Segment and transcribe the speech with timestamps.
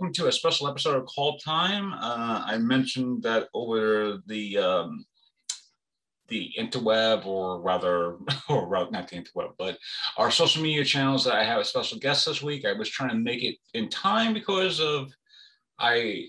[0.00, 1.92] welcome to a special episode of Call Time.
[1.92, 5.04] Uh, I mentioned that over the um,
[6.28, 8.16] the interweb, or rather,
[8.48, 9.76] or rather, not the interweb, but
[10.16, 12.64] our social media channels that I have a special guest this week.
[12.64, 15.12] I was trying to make it in time because of
[15.78, 16.28] I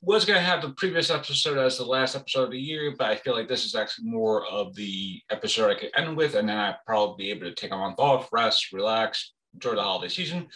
[0.00, 3.10] was going to have the previous episode as the last episode of the year, but
[3.10, 6.48] I feel like this is actually more of the episode I could end with, and
[6.48, 10.08] then I'd probably be able to take a month off, rest, relax, enjoy the holiday
[10.08, 10.46] season.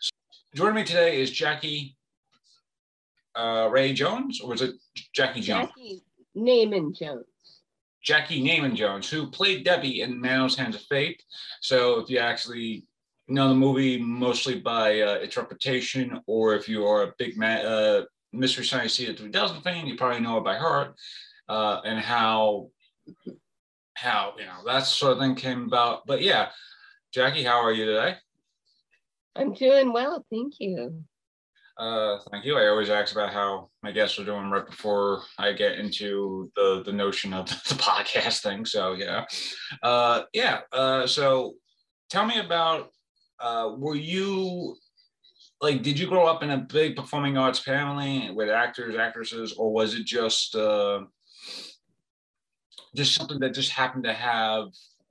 [0.00, 0.10] So
[0.54, 1.96] joining me today is Jackey
[3.34, 4.74] uh, Ray Jones, or is it
[5.14, 5.68] Jackey Jones?
[5.68, 6.02] Jackey
[6.36, 7.26] Neyman Jones.
[8.02, 11.22] Jackey Neyman Jones, who played Debbie in Manos Hands of Fate.
[11.60, 12.86] So if you actually
[13.26, 17.46] know the movie mostly by uh, its reputation, or if you are a big ma-
[17.46, 20.94] uh, Mystery Science Theater 3000 fan, you probably know it by heart,
[21.48, 22.70] uh, and how
[23.94, 26.06] how you know that sort of thing came about.
[26.06, 26.50] But yeah,
[27.12, 28.16] Jackey, how are you today?
[29.38, 31.04] I'm doing well, thank you.
[31.78, 32.58] Uh, thank you.
[32.58, 36.82] I always ask about how my guests are doing right before I get into the
[36.84, 38.64] the notion of the podcast thing.
[38.64, 39.24] So yeah,
[39.84, 40.60] uh, yeah.
[40.72, 41.54] Uh, so
[42.10, 42.90] tell me about.
[43.40, 44.76] Uh, were you
[45.60, 45.84] like?
[45.84, 49.94] Did you grow up in a big performing arts family with actors, actresses, or was
[49.94, 51.02] it just uh,
[52.96, 54.66] just something that just happened to have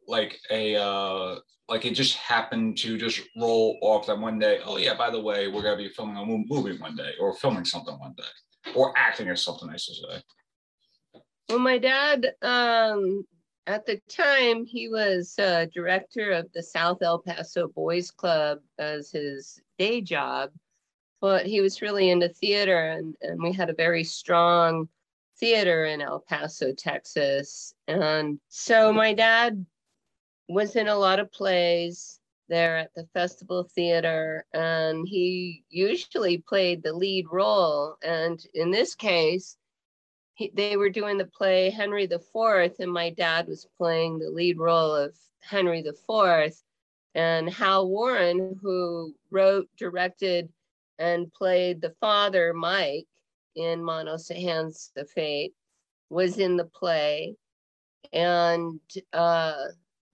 [0.09, 1.35] like a uh,
[1.69, 4.59] like it just happened to just roll off that one day.
[4.65, 7.65] Oh yeah, by the way, we're gonna be filming a movie one day, or filming
[7.65, 9.69] something one day, or acting or something.
[9.69, 10.21] I should say.
[11.49, 13.25] Well, my dad, um,
[13.67, 19.11] at the time, he was uh, director of the South El Paso Boys Club as
[19.11, 20.51] his day job,
[21.21, 24.89] but he was really into theater, and, and we had a very strong
[25.39, 27.73] theater in El Paso, Texas.
[27.87, 29.65] And so my dad
[30.47, 36.81] was in a lot of plays there at the Festival Theater, and he usually played
[36.81, 37.97] the lead role.
[38.03, 39.57] And in this case,
[40.35, 44.57] he, they were doing the play Henry IV, and my dad was playing the lead
[44.57, 46.53] role of Henry IV.
[47.15, 50.49] And Hal Warren, who wrote, directed,
[50.99, 53.07] and played the father, Mike,
[53.55, 55.53] in Manos Hands of Fate,
[56.09, 57.35] was in the play.
[58.13, 58.79] And
[59.11, 59.65] uh,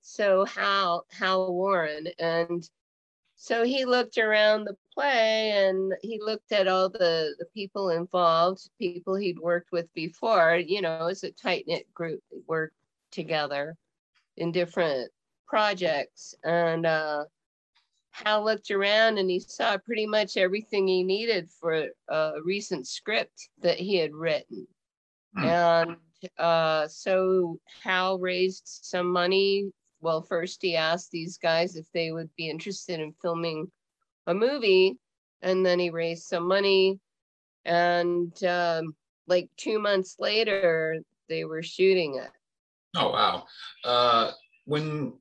[0.03, 2.69] so Hal Hal Warren and
[3.35, 8.69] so he looked around the play and he looked at all the the people involved
[8.77, 12.75] people he'd worked with before you know it's a tight-knit group that worked
[13.11, 13.75] together
[14.37, 15.09] in different
[15.47, 17.23] projects and uh
[18.11, 23.49] Hal looked around and he saw pretty much everything he needed for a recent script
[23.61, 24.67] that he had written.
[25.35, 25.43] Hmm.
[25.43, 25.97] And
[26.37, 29.71] uh, so Hal raised some money
[30.03, 33.71] well, first he asked these guys if they would be interested in filming
[34.27, 34.97] a movie,
[35.41, 36.99] and then he raised some money.
[37.65, 38.95] And um,
[39.27, 42.29] like two months later, they were shooting it.
[42.95, 43.45] Oh wow!
[43.85, 44.31] Uh,
[44.65, 45.13] when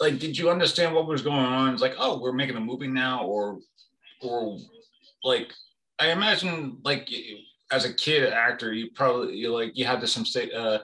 [0.00, 1.72] like, did you understand what was going on?
[1.72, 3.60] It's like, oh, we're making a movie now, or
[4.22, 4.58] or
[5.22, 5.52] like,
[6.00, 7.08] I imagine like
[7.70, 10.80] as a kid actor, you probably you like you had this some state uh,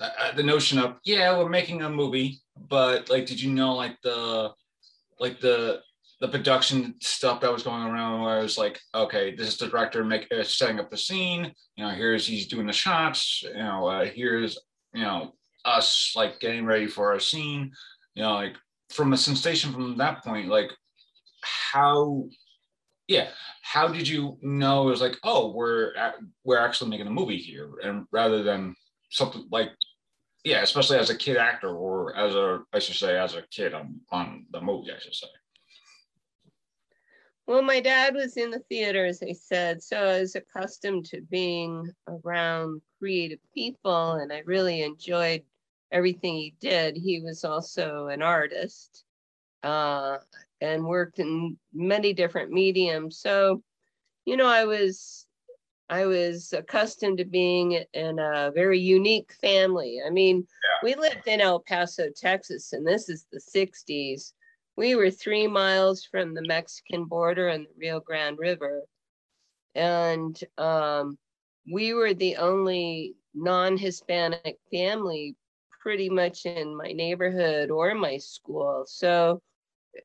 [0.00, 4.00] uh, the notion of yeah, we're making a movie but like, did you know like
[4.02, 4.52] the
[5.18, 5.80] like the
[6.20, 9.68] the production stuff that was going around where I was like, okay, this is the
[9.68, 11.52] director make uh, setting up the scene.
[11.76, 13.42] You know, here's he's doing the shots.
[13.42, 14.58] You know, uh, here's
[14.92, 15.34] you know
[15.64, 17.72] us like getting ready for our scene.
[18.14, 18.56] You know, like
[18.90, 20.70] from a sensation from that point, like
[21.72, 22.28] how,
[23.08, 23.28] yeah,
[23.62, 25.92] how did you know it was like, oh, we're
[26.44, 28.74] we're actually making a movie here, and rather than
[29.10, 29.70] something like
[30.44, 33.74] yeah, especially as a kid actor or as a, I should say, as a kid
[33.74, 35.26] on, on the movie, I should say.
[37.46, 41.20] Well, my dad was in the theater, as I said, so I was accustomed to
[41.20, 45.42] being around creative people, and I really enjoyed
[45.90, 46.96] everything he did.
[46.96, 49.04] He was also an artist
[49.64, 50.18] uh,
[50.60, 53.18] and worked in many different mediums.
[53.18, 53.62] So,
[54.24, 55.26] you know, I was
[55.90, 60.00] I was accustomed to being in a very unique family.
[60.06, 60.78] I mean, yeah.
[60.84, 64.32] we lived in El Paso, Texas, and this is the 60s.
[64.76, 68.82] We were three miles from the Mexican border and the Rio Grande River.
[69.74, 71.18] And um,
[71.70, 75.34] we were the only non Hispanic family
[75.82, 78.84] pretty much in my neighborhood or my school.
[78.86, 79.42] So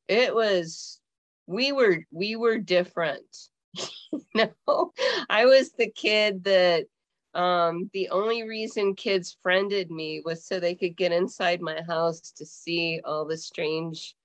[0.08, 1.00] it was,
[1.46, 3.50] we were, we were different
[4.36, 4.94] no,
[5.30, 6.86] I was the kid that
[7.34, 12.32] um, the only reason kids friended me was so they could get inside my house
[12.38, 14.16] to see all the strange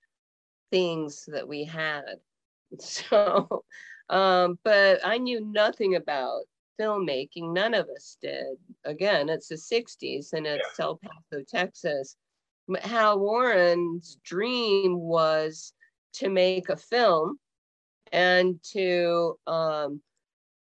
[0.71, 2.05] things that we had.
[2.79, 3.65] So
[4.11, 6.43] Um, but I knew nothing about
[6.81, 7.53] filmmaking.
[7.55, 8.59] None of us did.
[8.85, 10.85] Again, it's the 60s and it's yeah.
[10.85, 12.17] El Paso, Texas.
[12.83, 15.73] Hal Warren's dream was
[16.15, 17.39] to make a film
[18.13, 20.01] and to um,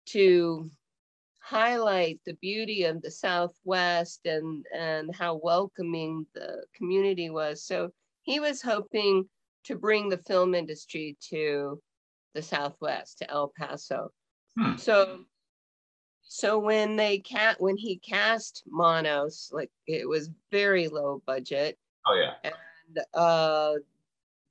[0.06, 0.70] to
[1.40, 7.64] highlight the beauty of the Southwest and and how welcoming the community was.
[7.64, 7.90] So
[8.22, 9.28] he was hoping
[9.64, 11.80] to bring the film industry to
[12.34, 14.10] the Southwest to El Paso.
[14.56, 14.76] Hmm.
[14.76, 15.20] So
[16.22, 21.76] so when they cat when he cast Manos, like it was very low budget.
[22.06, 22.34] Oh yeah.
[22.44, 23.74] And uh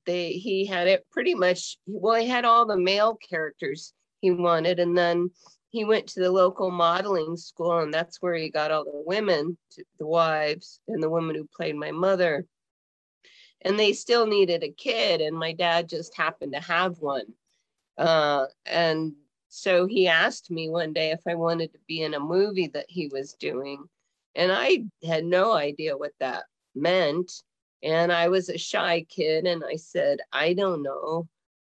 [0.10, 4.80] they he had it pretty much well, he had all the male characters he wanted,
[4.80, 5.30] and then
[5.70, 9.58] he went to the local modeling school, and that's where he got all the women,
[10.00, 12.46] the wives, and the woman who played my mother.
[13.62, 17.26] And they still needed a kid, and my dad just happened to have one.
[17.98, 19.14] Uh, and
[19.50, 22.86] so he asked me one day if I wanted to be in a movie that
[22.88, 23.84] he was doing.
[24.36, 27.32] And I had no idea what that meant.
[27.82, 31.28] And I was a shy kid, and I said, I don't know.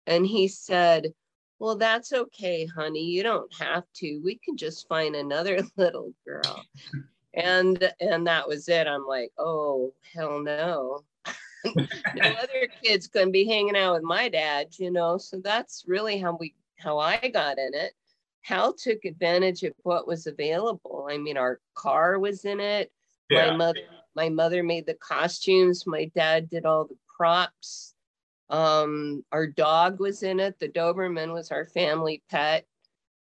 [0.06, 1.12] And he said,
[1.58, 3.04] Well, that's okay, honey.
[3.04, 4.20] You don't have to.
[4.24, 6.64] We can just find another little girl.
[7.34, 8.86] and and that was it.
[8.86, 11.00] I'm like, oh hell no.
[11.64, 11.84] no
[12.42, 15.18] other kids gonna be hanging out with my dad, you know.
[15.18, 17.92] So that's really how we how I got in it.
[18.42, 21.08] Hal took advantage of what was available.
[21.10, 22.92] I mean, our car was in it.
[23.30, 23.50] Yeah.
[23.52, 23.80] My mother
[24.14, 25.86] my mother made the costumes.
[25.86, 27.94] My dad did all the props.
[28.50, 30.58] Um, our dog was in it.
[30.58, 32.66] The Doberman was our family pet.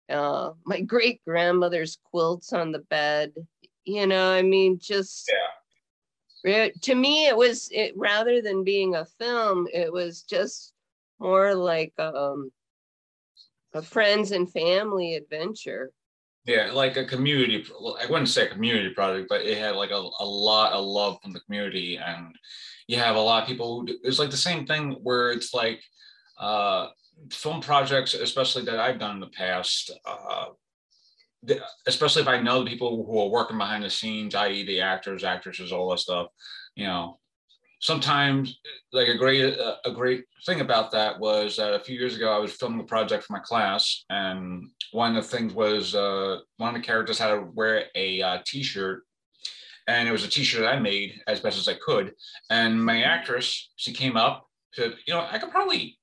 [0.10, 3.34] Uh, my great grandmother's quilts on the bed.
[3.84, 5.50] You know, I mean, just yeah.
[6.44, 10.74] It, to me, it was it rather than being a film, it was just
[11.20, 12.52] more like um,
[13.74, 15.92] a friends and family adventure.
[16.50, 17.63] Yeah, like a community.
[18.01, 21.19] I wouldn't say a community project, but it had like a, a lot of love
[21.22, 22.36] from the community, and
[22.88, 23.81] you have a lot of people.
[23.81, 25.80] Who, it's like the same thing where it's like
[26.40, 26.88] uh,
[27.31, 29.92] film projects, especially that I've done in the past.
[30.07, 30.46] Uh,
[31.86, 35.24] especially if I know the people who are working behind the scenes, i.e., the actors,
[35.24, 36.30] actresses, all that stuff.
[36.74, 37.19] You know,
[37.80, 38.60] sometimes
[38.92, 42.38] like a great a great thing about that was that a few years ago I
[42.38, 46.76] was filming a project for my class, and one of the things was uh, one
[46.76, 49.04] of the characters had to wear a uh, t-shirt,
[49.88, 52.14] and it was a t-shirt that I made as best as I could.
[52.50, 55.98] And my actress, she came up, said, "You know, I could probably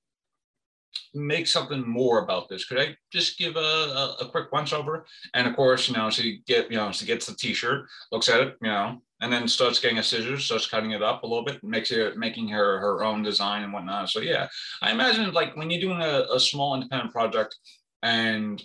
[1.15, 2.65] make something more about this.
[2.65, 6.09] Could I just give a, a, a quick once over?" And of course, you know,
[6.09, 9.49] she get you know she gets the t-shirt, looks at it, you know, and then
[9.49, 12.79] starts getting a scissors, starts cutting it up a little bit, makes it making her
[12.79, 14.11] her own design and whatnot.
[14.11, 14.49] So yeah,
[14.83, 17.57] I imagine like when you're doing a, a small independent project
[18.03, 18.63] and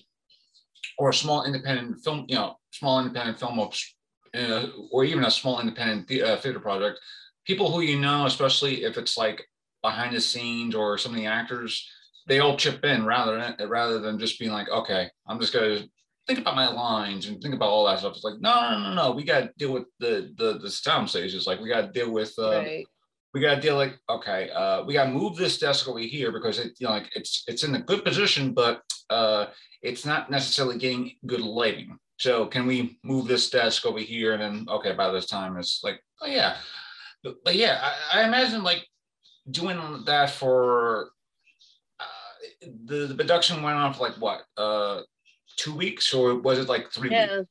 [0.97, 5.59] or a small independent film, you know, small independent film uh, or even a small
[5.59, 6.99] independent uh, theater project,
[7.45, 9.45] people who you know, especially if it's like
[9.81, 11.87] behind the scenes or some of the actors,
[12.27, 15.81] they all chip in rather than rather than just being like, okay, I'm just gonna
[16.31, 18.15] think about my lines and think about all that stuff.
[18.15, 19.11] It's like, no, no, no, no.
[19.11, 22.11] We got to deal with the the the sound It's Like we got to deal
[22.11, 22.33] with.
[22.37, 22.85] Uh, right.
[23.33, 26.31] We got to deal like okay, uh, we got to move this desk over here
[26.31, 29.47] because it you know like it's it's in a good position, but uh,
[29.81, 31.97] it's not necessarily getting good lighting.
[32.19, 35.81] So can we move this desk over here and then okay by this time it's
[35.83, 36.57] like oh yeah,
[37.23, 38.85] but, but yeah I, I imagine like
[39.49, 41.09] doing that for
[41.99, 45.01] uh, the, the production went on for like what uh
[45.57, 47.37] two weeks or was it like three yeah.
[47.39, 47.49] weeks?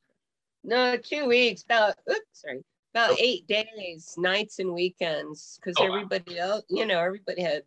[0.63, 1.63] No, two weeks.
[1.63, 3.17] About oops, sorry, about oh.
[3.19, 6.45] eight days, nights and weekends, because oh, everybody wow.
[6.45, 7.63] else, you know, everybody had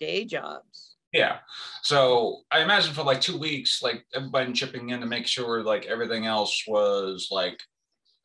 [0.00, 0.96] day jobs.
[1.12, 1.38] Yeah.
[1.82, 5.86] So I imagine for like two weeks, like everybody chipping in to make sure like
[5.86, 7.60] everything else was like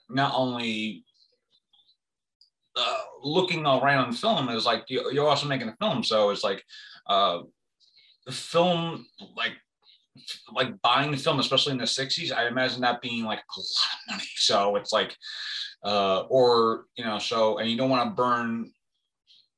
[0.09, 1.03] not only
[2.77, 6.03] uh, looking around film is like you, are also making a film.
[6.03, 6.63] So it's like
[7.07, 7.39] uh,
[8.25, 9.53] the film like
[10.53, 13.93] like buying the film, especially in the 60s, I imagine that being like a lot
[13.93, 14.29] of money.
[14.35, 15.15] So it's like,
[15.83, 18.71] uh, or, you know, so, and you don't want to burn,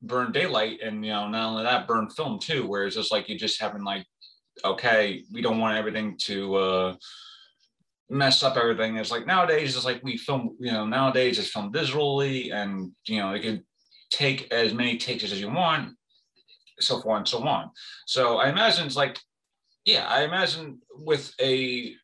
[0.02, 3.38] burn daylight and, you know, not only that, burn film too, whereas it's like you
[3.38, 4.06] just having like,
[4.66, 6.96] okay, we don't want everything to, uh,
[8.10, 8.98] mess up everything.
[8.98, 13.20] It's like nowadays, it's like we film, you know, nowadays it's filmed visually and, you
[13.20, 13.64] know, it can
[14.12, 15.96] take as many takes as you want,
[16.80, 17.70] so forth and so on.
[18.08, 19.20] So I imagine it's like
[19.90, 21.96] yeah, I imagine with a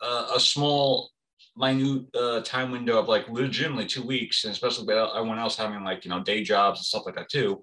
[0.00, 1.10] uh, a small
[1.56, 5.82] minute uh, time window of like legitimately two weeks, and especially with everyone else having
[5.82, 7.62] like you know day jobs and stuff like that too.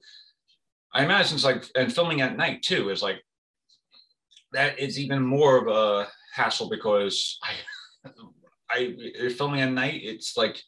[0.93, 3.21] I imagine it's like and filming at night too is like
[4.51, 8.11] that is even more of a hassle because I,
[8.69, 10.01] I filming at night.
[10.03, 10.61] It's like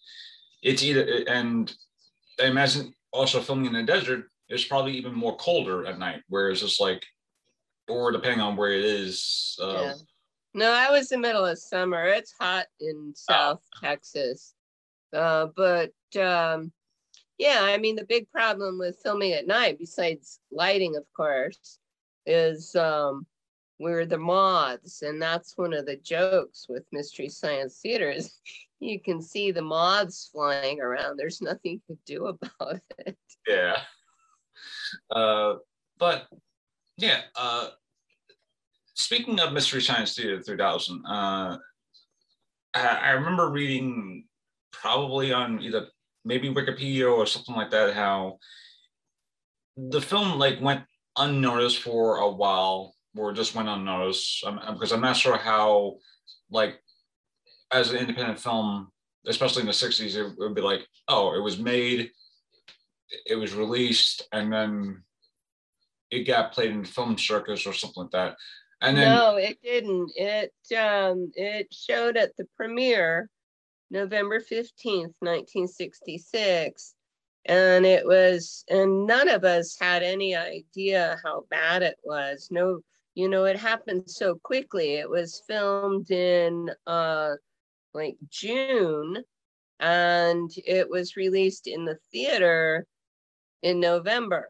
[0.64, 1.74] it's either and
[2.42, 6.22] I imagine also filming in the desert is probably even more colder at night.
[6.30, 7.06] Whereas it's like,
[7.88, 9.58] or depending on where it is.
[9.62, 9.94] Uh, yeah.
[10.54, 12.06] No, I was in the middle of summer.
[12.06, 13.80] It's hot in South oh.
[13.82, 14.54] Texas,
[15.14, 16.72] uh, but um,
[17.38, 21.80] yeah, I mean the big problem with filming at night, besides lighting, of course,
[22.26, 23.26] is um,
[23.80, 28.34] we're the moths, and that's one of the jokes with Mystery Science Theater is
[28.80, 31.18] you can see the moths flying around.
[31.18, 33.18] There's nothing to do about it.
[33.48, 33.78] Yeah.
[35.12, 35.56] Uh,
[36.00, 36.28] but
[36.98, 37.70] yeah, uh,
[38.96, 41.58] speaking of Mystery Science Theater 3000, uh,
[42.74, 44.26] I, I remember reading
[44.72, 45.88] probably on either
[46.26, 48.38] maybe Wikipedia or something like that how
[49.78, 50.84] the film like went
[51.18, 54.44] unnoticed for a while or just went unnoticed.
[54.44, 55.98] Um, because I'm not sure how
[56.50, 56.80] like
[57.72, 58.90] as an independent film,
[59.28, 62.12] especially in the 60s, it would be like, oh, it was made,
[63.26, 65.04] it was released, and then
[66.12, 68.36] it got played in film circus or something like that.
[68.82, 70.12] And then No, it didn't.
[70.16, 73.30] It um it showed at the premiere
[73.90, 76.94] November 15th, 1966.
[77.46, 82.50] And it was, and none of us had any idea how bad it was.
[82.52, 82.82] No,
[83.16, 84.96] you know, it happened so quickly.
[84.96, 87.36] It was filmed in uh,
[87.94, 89.24] like June
[89.80, 92.86] and it was released in the theater
[93.62, 94.50] in November.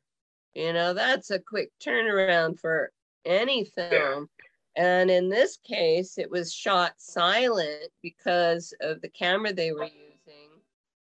[0.58, 2.92] You know, that's a quick turnaround for
[3.26, 4.28] any film.
[4.76, 10.50] And in this case, it was shot silent because of the camera they were using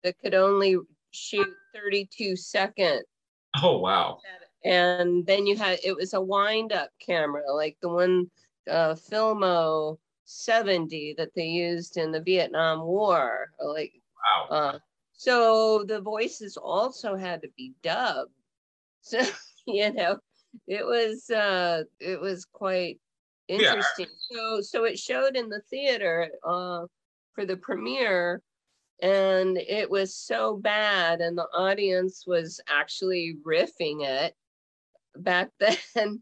[0.03, 0.77] that could only
[1.11, 3.03] shoot 32 seconds.
[3.61, 4.17] Oh, wow.
[4.63, 8.31] And then you had, it was a wind up camera, like the one
[8.67, 13.51] uh, Filmo 70 that they used in the Vietnam War.
[13.63, 13.93] Like,
[14.49, 14.55] wow.
[14.57, 14.79] Uh,
[15.13, 18.31] so the voices also had to be dubbed.
[19.05, 19.21] So,
[19.67, 20.17] you know,
[20.67, 22.99] it was uh it was quite
[23.47, 24.07] interesting.
[24.31, 24.37] Yeah.
[24.37, 26.85] So so it showed in the theater uh
[27.33, 28.41] for the premiere
[29.01, 34.33] and it was so bad and the audience was actually riffing it
[35.17, 35.49] back
[35.95, 36.21] then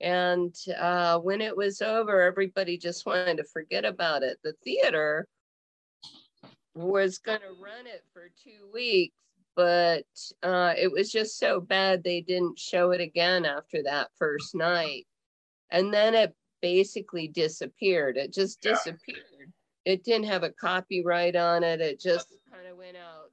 [0.00, 4.38] and uh, when it was over, everybody just wanted to forget about it.
[4.42, 5.28] The theater
[6.74, 9.14] was going to run it for two weeks,
[9.56, 10.06] but
[10.42, 15.06] uh, it was just so bad they didn't show it again after that first night.
[15.70, 18.16] And then it basically disappeared.
[18.16, 18.72] It just yeah.
[18.72, 19.52] disappeared.
[19.84, 21.80] It didn't have a copyright on it.
[21.80, 23.30] It just kind of went out.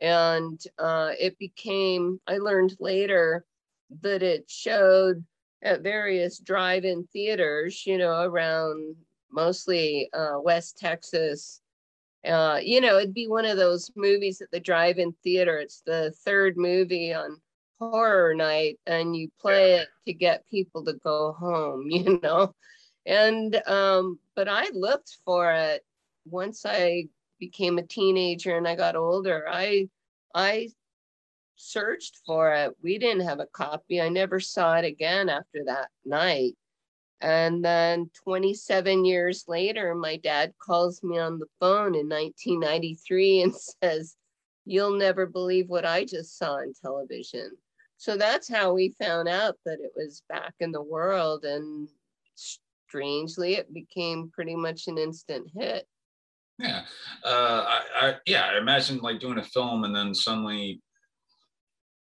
[0.00, 3.44] And uh, it became, I learned later
[4.02, 5.24] that it showed
[5.62, 8.96] at various drive-in theaters, you know, around
[9.32, 11.60] mostly uh, West Texas.
[12.26, 15.58] Uh, you know, it'd be one of those movies at the drive-in theater.
[15.58, 17.40] It's the third movie on
[17.78, 21.86] horror night, and you play it to get people to go home.
[21.90, 22.54] You know,
[23.06, 25.84] and um, but I looked for it
[26.24, 29.46] once I became a teenager and I got older.
[29.48, 29.88] I
[30.34, 30.70] I
[31.56, 32.76] searched for it.
[32.82, 34.00] We didn't have a copy.
[34.00, 36.56] I never saw it again after that night.
[37.20, 43.54] And then 27 years later, my dad calls me on the phone in 1993 and
[43.82, 44.16] says,
[44.68, 47.52] You'll never believe what I just saw on television.
[47.98, 51.44] So that's how we found out that it was back in the world.
[51.44, 51.88] And
[52.34, 55.86] strangely, it became pretty much an instant hit.
[56.58, 56.82] Yeah.
[57.24, 60.80] Uh, I, I, yeah, I imagine like doing a film and then suddenly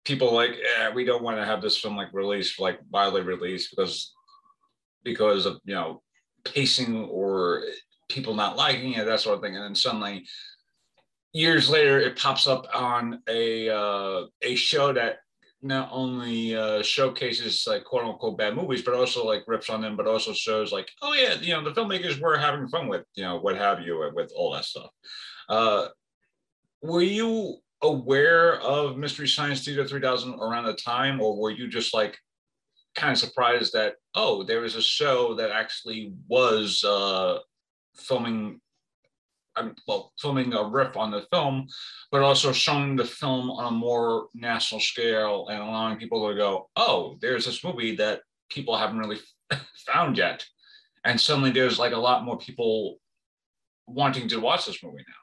[0.04, 3.74] people like eh, we don't want to have this film like released like widely released
[3.74, 4.12] because
[5.04, 6.02] because of you know
[6.44, 7.62] pacing or
[8.08, 10.26] people not liking it that sort of thing and then suddenly
[11.32, 15.18] years later it pops up on a uh, a show that
[15.64, 19.96] not only uh, showcases like quote unquote bad movies, but also like rips on them,
[19.96, 23.24] but also shows like, oh yeah, you know, the filmmakers were having fun with, you
[23.24, 24.90] know, what have you, with all that stuff.
[25.48, 25.88] Uh,
[26.82, 31.94] were you aware of Mystery Science Theater 3000 around the time, or were you just
[31.94, 32.18] like
[32.94, 37.38] kind of surprised that oh, there was a show that actually was uh,
[37.96, 38.60] filming,
[39.56, 41.66] um, well, filming a riff on the film,
[42.10, 46.68] but also showing the film on a more national scale and allowing people to go,
[46.76, 48.20] oh, there's this movie that
[48.50, 49.18] people haven't really
[49.86, 50.44] found yet,
[51.04, 52.98] and suddenly there's like a lot more people
[53.86, 55.14] wanting to watch this movie now.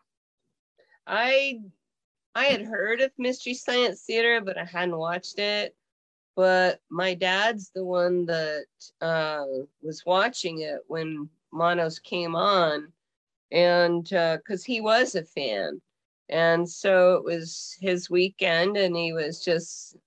[1.07, 1.59] I
[2.35, 5.75] I had heard of Mystery Science Theater, but I hadn't watched it.
[6.35, 8.65] But my dad's the one that
[9.01, 9.43] uh,
[9.81, 12.91] was watching it when Manos came on,
[13.51, 15.81] and because uh, he was a fan,
[16.29, 19.97] and so it was his weekend, and he was just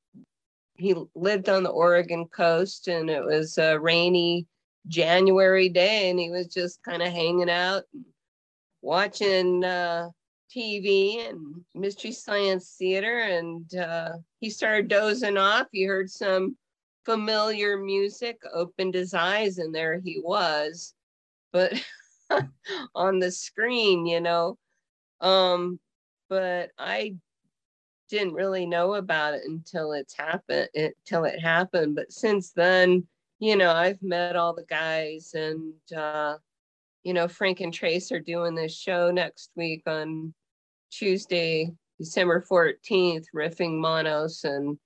[0.77, 4.47] he lived on the Oregon coast, and it was a rainy
[4.89, 7.85] January day, and he was just kind of hanging out,
[8.83, 10.09] watching uh,
[10.55, 15.67] TV and Mystery Science Theater, and uh, he started dozing off.
[15.73, 16.57] He heard some
[17.05, 20.95] familiar music, opened his eyes, and there he was.
[21.53, 21.73] But
[22.95, 24.59] on the screen, you know.
[25.21, 25.79] Um,
[26.29, 27.15] but I
[28.09, 31.95] didn't really know about it until it's happened until it happened.
[31.95, 33.07] But since then,
[33.39, 36.37] you know, I've met all the guys and uh,
[37.05, 40.35] you know, Frank and Trace are doing this show next week on
[40.91, 44.79] Tuesday, December 14th, riffing Manos and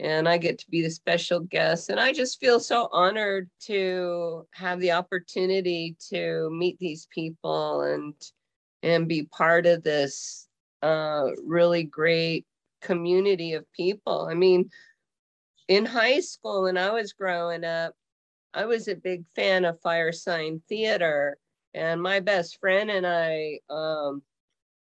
[0.00, 1.88] and I get to be the special guest.
[1.88, 8.14] And I just feel so honored to have the opportunity to meet these people and
[8.82, 10.48] and be part of this
[10.82, 12.44] uh, really great
[12.82, 14.26] community of people.
[14.28, 14.68] I mean,
[15.68, 17.94] in high school when I was growing up,
[18.52, 21.38] I was a big fan of Firesign Theatre,
[21.74, 24.22] and my best friend and I um,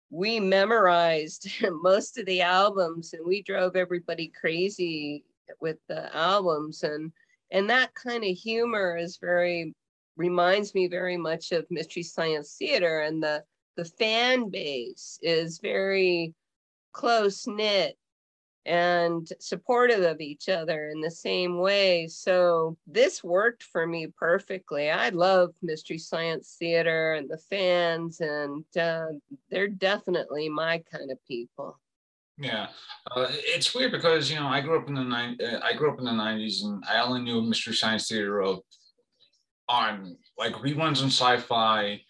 [0.10, 1.50] we memorized
[1.82, 5.26] most of the albums and we drove everybody crazy
[5.60, 6.84] with the albums.
[6.84, 7.12] And
[7.52, 9.74] and that kind of humor is very
[10.16, 13.02] reminds me very much of mystery science theater.
[13.02, 13.44] And the
[13.76, 16.34] the fan base is very
[16.92, 17.98] close knit
[18.66, 22.08] and supportive of each other in the same way.
[22.08, 24.90] So this worked for me perfectly.
[24.90, 29.08] I love Mystery Science Theater and the fans, and uh,
[29.50, 31.80] they're definitely my kind of people.
[32.38, 32.68] Yeah,
[33.16, 35.38] uh, it's weird because you know I grew up in the nine.
[35.44, 38.62] Uh, I grew up in the '90s, and I only knew Mystery Science Theater of
[39.70, 42.02] on like reruns on Sci-Fi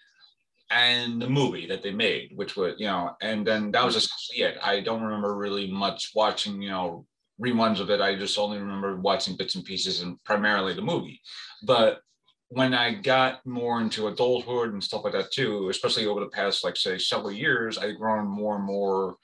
[0.74, 4.48] and the movie that they made, which was, you know, and then that was essentially
[4.48, 4.58] it.
[4.62, 7.06] I don't remember really much watching, you know,
[7.40, 8.02] reruns of it.
[8.02, 11.22] I just only remember watching bits and pieces and primarily the movie.
[11.64, 12.02] But
[12.50, 16.64] when I got more into adulthood and stuff like that too, especially over the past,
[16.64, 19.16] like say, several years, I've grown more and more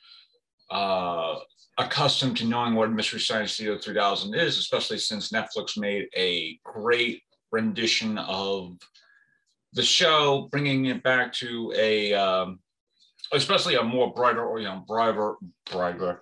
[0.69, 1.35] uh,
[1.77, 7.23] accustomed to knowing what Mystery Science Theater 3000 is, especially since Netflix made a great
[7.51, 8.77] rendition of
[9.73, 12.60] the show, bringing it back to a, um,
[13.34, 15.36] especially a more brighter or you know brighter,
[15.71, 16.21] brighter,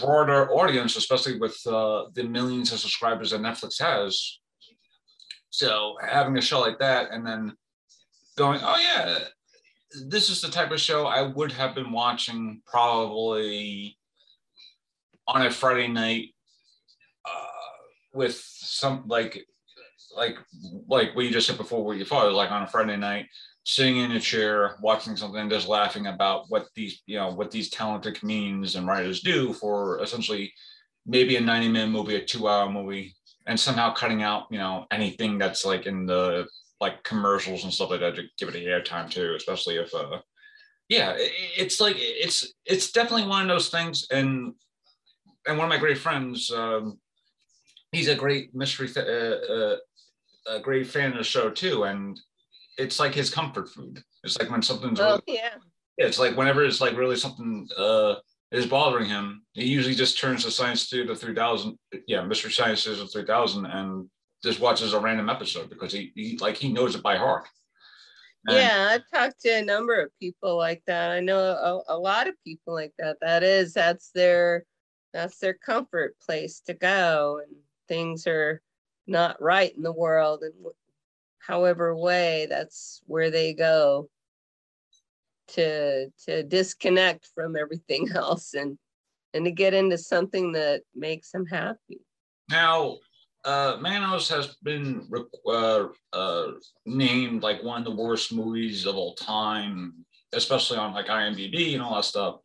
[0.00, 4.38] broader audience, especially with uh, the millions of subscribers that Netflix has.
[5.50, 7.54] So having a show like that, and then
[8.36, 9.18] going, oh yeah,
[10.06, 13.96] this is the type of show I would have been watching probably
[15.28, 16.34] on a Friday night
[17.24, 17.46] uh,
[18.14, 19.46] with some like
[20.16, 20.36] like
[20.88, 23.26] like what you just said before with your father, like on a Friday night,
[23.64, 27.70] sitting in a chair, watching something, just laughing about what these, you know, what these
[27.70, 30.52] talented comedians and writers do for essentially
[31.06, 33.14] maybe a 90 minute movie, a two hour movie,
[33.46, 36.46] and somehow cutting out, you know, anything that's like in the
[36.80, 40.20] like commercials and stuff like that to give it a airtime too, especially if uh
[40.88, 44.06] yeah, it's like it's it's definitely one of those things.
[44.10, 44.54] And
[45.46, 46.98] and one of my great friends um
[47.92, 49.76] he's a great mystery th- uh, uh,
[50.46, 52.18] a great fan of the show too, and
[52.78, 54.02] it's like his comfort food.
[54.24, 55.54] It's like when something's oh, really, yeah.
[55.98, 58.16] It's like whenever it's like really something uh,
[58.50, 63.06] is bothering him, he usually just turns to Science Theater 3000, yeah, Mystery Science Theater
[63.06, 64.08] 3000, and
[64.42, 67.46] just watches a random episode because he, he like he knows it by heart.
[68.46, 71.12] And yeah, I've talked to a number of people like that.
[71.12, 73.18] I know a, a lot of people like that.
[73.20, 74.64] That is, that's their
[75.12, 77.56] that's their comfort place to go, and
[77.88, 78.60] things are
[79.06, 80.54] not right in the world and
[81.38, 84.08] however way that's where they go
[85.48, 88.78] to to disconnect from everything else and
[89.34, 92.00] and to get into something that makes them happy
[92.50, 92.96] now
[93.44, 95.10] uh, Manos has been
[95.46, 96.46] uh, uh,
[96.86, 101.82] named like one of the worst movies of all time, especially on like IMDb and
[101.82, 102.36] all that stuff.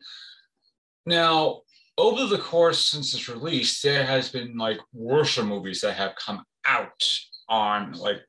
[1.06, 1.62] Now,
[1.98, 6.44] over the course since its release, there has been like worse movies that have come
[6.66, 7.04] out
[7.50, 8.22] on like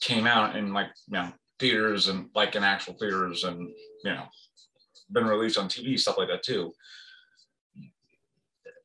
[0.00, 3.68] came out in like you know theaters and like in actual theaters and
[4.04, 4.24] you know
[5.10, 6.72] been released on TV stuff like that too.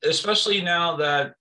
[0.03, 1.33] Especially now that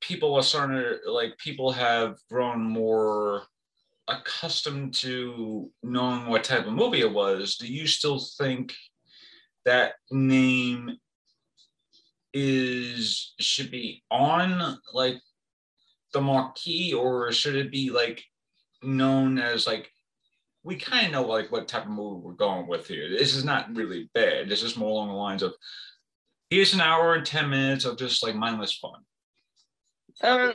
[0.00, 3.42] people are starting to like people have grown more
[4.08, 7.56] accustomed to knowing what type of movie it was.
[7.56, 8.72] Do you still think
[9.64, 10.96] that name
[12.38, 15.16] is should be on like
[16.12, 18.22] the marquee or should it be like
[18.82, 19.90] known as like
[20.62, 23.08] we kind of know like what type of movie we're going with here.
[23.08, 24.50] This is not really bad.
[24.50, 25.54] This is more along the lines of
[26.50, 29.00] here's an hour and 10 minutes of just like mindless fun.
[30.22, 30.52] Um,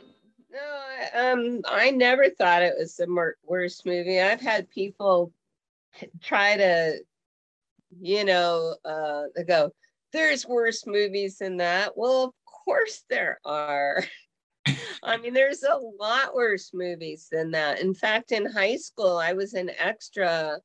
[0.52, 4.20] no, um, I never thought it was the worst movie.
[4.20, 5.32] I've had people
[6.22, 6.98] try to,
[8.00, 9.72] you know, uh, go,
[10.12, 11.96] there's worse movies than that.
[11.96, 12.32] Well, of
[12.64, 14.04] course there are.
[15.02, 17.80] I mean, there's a lot worse movies than that.
[17.80, 20.58] In fact, in high school, I was an extra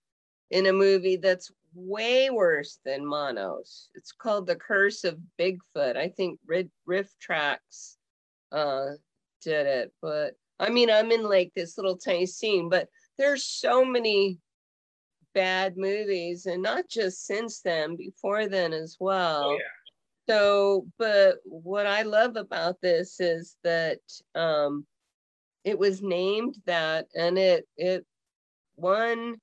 [0.52, 3.90] in a movie that's way worse than Manos.
[3.96, 5.98] It's called The Curse of Bigfoot.
[5.98, 6.40] I think
[6.88, 7.96] RiffTrax
[8.52, 8.86] uh,
[9.42, 13.86] did it, but I mean, I'm in like this little tiny scene, but there's so
[13.86, 14.40] many
[15.38, 19.52] bad movies, and not just since then, before then as well.
[19.52, 19.60] Oh, yeah.
[20.28, 24.00] So, but what I love about this is that
[24.34, 24.88] um,
[25.64, 28.04] it was named that, and it it
[28.78, 29.36] won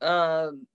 [0.00, 0.66] um,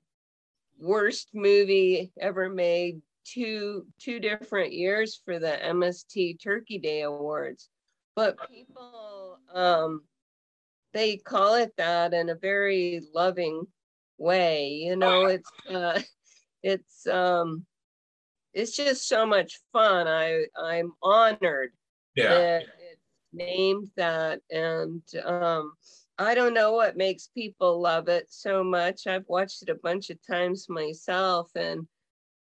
[0.79, 7.67] worst movie ever made two two different years for the MST Turkey Day Awards.
[8.15, 10.03] But people um,
[10.95, 13.67] they call it that in a very loving
[14.17, 14.69] way.
[14.69, 16.01] You know, it's uh,
[16.63, 17.65] it's um,
[18.53, 20.07] it's just so much fun.
[20.07, 21.73] I I'm honored
[22.15, 22.29] yeah.
[22.29, 23.01] that it's
[23.33, 25.73] named that, and um,
[26.17, 29.05] I don't know what makes people love it so much.
[29.05, 31.85] I've watched it a bunch of times myself, and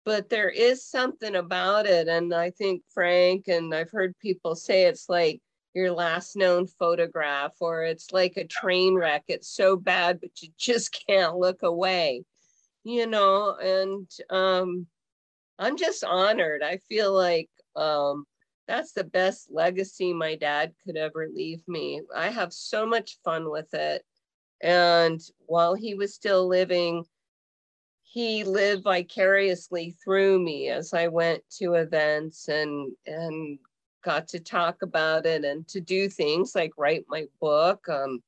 [0.05, 4.83] but there is something about it, and I think Frank and I've heard people say
[4.83, 5.41] it's like
[5.75, 9.25] your last known photograph, or it's like a train wreck.
[9.27, 12.23] It's so bad, but you just can't look away,
[12.83, 13.55] you know.
[13.55, 14.87] And um,
[15.59, 16.63] I'm just honored.
[16.63, 18.25] I feel like um,
[18.67, 22.01] that's the best legacy my dad could ever leave me.
[22.15, 24.03] I have so much fun with it.
[24.61, 27.03] And while he was still living,
[28.03, 33.59] he lived vicariously through me as I went to events and and
[34.05, 37.89] got to talk about it and to do things like write my book.
[37.89, 38.21] Um,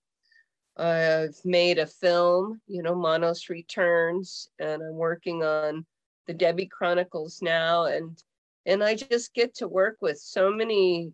[0.75, 5.85] I've made a film, you know, Manos Returns, and I'm working on
[6.25, 8.21] the Debbie Chronicles now, and
[8.65, 11.13] and I just get to work with so many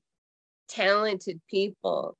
[0.68, 2.18] talented people.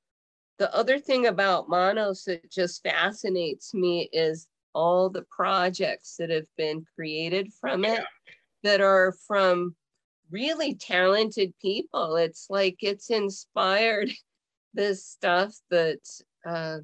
[0.58, 6.46] The other thing about Manos that just fascinates me is all the projects that have
[6.56, 8.04] been created from it
[8.62, 9.74] that are from
[10.30, 12.16] really talented people.
[12.16, 14.10] It's like it's inspired
[14.74, 16.00] this stuff that,
[16.46, 16.78] uh,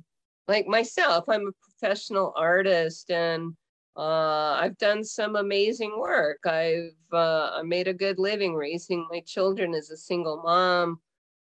[0.49, 3.55] like myself, I'm a professional artist and
[3.97, 6.39] uh, I've done some amazing work.
[6.47, 11.01] I've uh, made a good living raising my children as a single mom,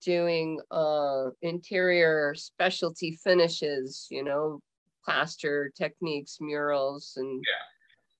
[0.02, 4.60] doing uh, interior specialty finishes, you know,
[5.04, 7.73] plaster techniques, murals, and yeah.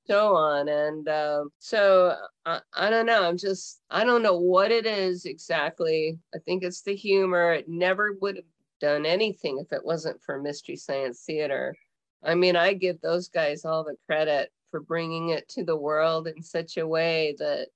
[0.06, 0.68] So on.
[0.68, 3.24] And uh, so I, I don't know.
[3.24, 6.18] I'm just, I don't know what it is exactly.
[6.34, 7.52] I think it's the humor.
[7.52, 8.44] It never would have
[8.80, 11.74] done anything if it wasn't for Mystery Science Theater.
[12.22, 16.26] I mean, I give those guys all the credit for bringing it to the world
[16.26, 17.68] in such a way that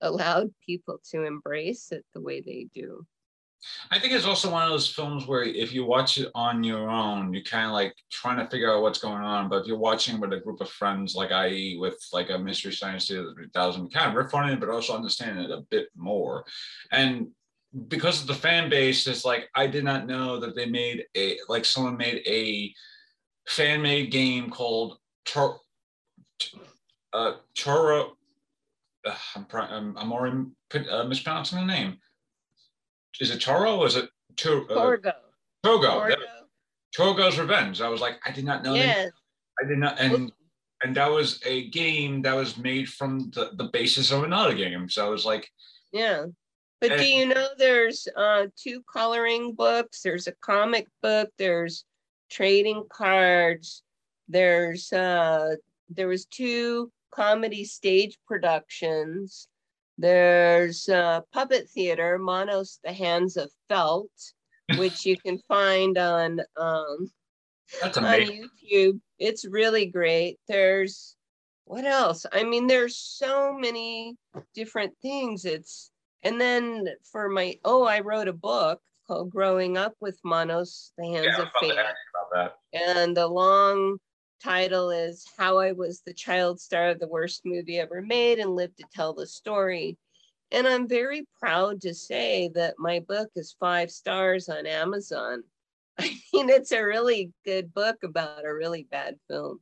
[0.00, 3.06] allowed people to embrace it the way they do.
[3.90, 6.88] I think it's also one of those films where if you watch it on your
[6.88, 9.48] own, you're kind of like trying to figure out what's going on.
[9.48, 12.72] But if you're watching with a group of friends, like I with like a Mystery
[12.72, 16.44] Science Theater 3000, kind of riff on it, but also understand it a bit more.
[16.90, 17.28] And
[17.88, 21.38] because of the fan base, it's like I did not know that they made a
[21.48, 22.72] like someone made a
[23.46, 25.58] fan made game called Char,
[27.12, 28.10] uh, Choro.
[29.04, 30.44] Uh, I'm, I'm, I'm already
[30.90, 31.98] uh, mispronouncing the name.
[33.20, 35.12] Is it Toro or is it to, uh, Torgo?
[35.62, 36.14] Togo.
[36.96, 37.80] Togo's Revenge.
[37.80, 38.74] I was like, I did not know.
[38.74, 39.10] Yes.
[39.62, 40.32] I did not, and
[40.82, 44.88] and that was a game that was made from the, the basis of another game.
[44.88, 45.48] So I was like,
[45.92, 46.26] yeah.
[46.80, 50.00] But and, do you know there's uh, two coloring books?
[50.00, 51.28] There's a comic book.
[51.36, 51.84] There's
[52.30, 53.82] trading cards.
[54.28, 55.56] There's uh,
[55.90, 59.48] there was two comedy stage productions.
[60.00, 64.10] There's uh, puppet theater, Manos, The Hands of Felt,
[64.78, 67.10] which you can find on um,
[67.84, 68.98] on YouTube.
[69.18, 70.38] It's really great.
[70.48, 71.16] There's
[71.64, 72.24] what else?
[72.32, 74.16] I mean, there's so many
[74.54, 75.44] different things.
[75.44, 75.90] It's
[76.22, 81.08] and then for my oh, I wrote a book called Growing Up with Manos, The
[81.08, 82.50] Hands yeah, of Fate.
[82.72, 83.98] And the long
[84.42, 88.56] title is How I Was the Child Star of the Worst Movie Ever Made and
[88.56, 89.98] Lived to Tell the Story.
[90.50, 95.42] And I'm very proud to say that my book is five stars on Amazon.
[95.98, 99.60] I mean, it's a really good book about a really bad film.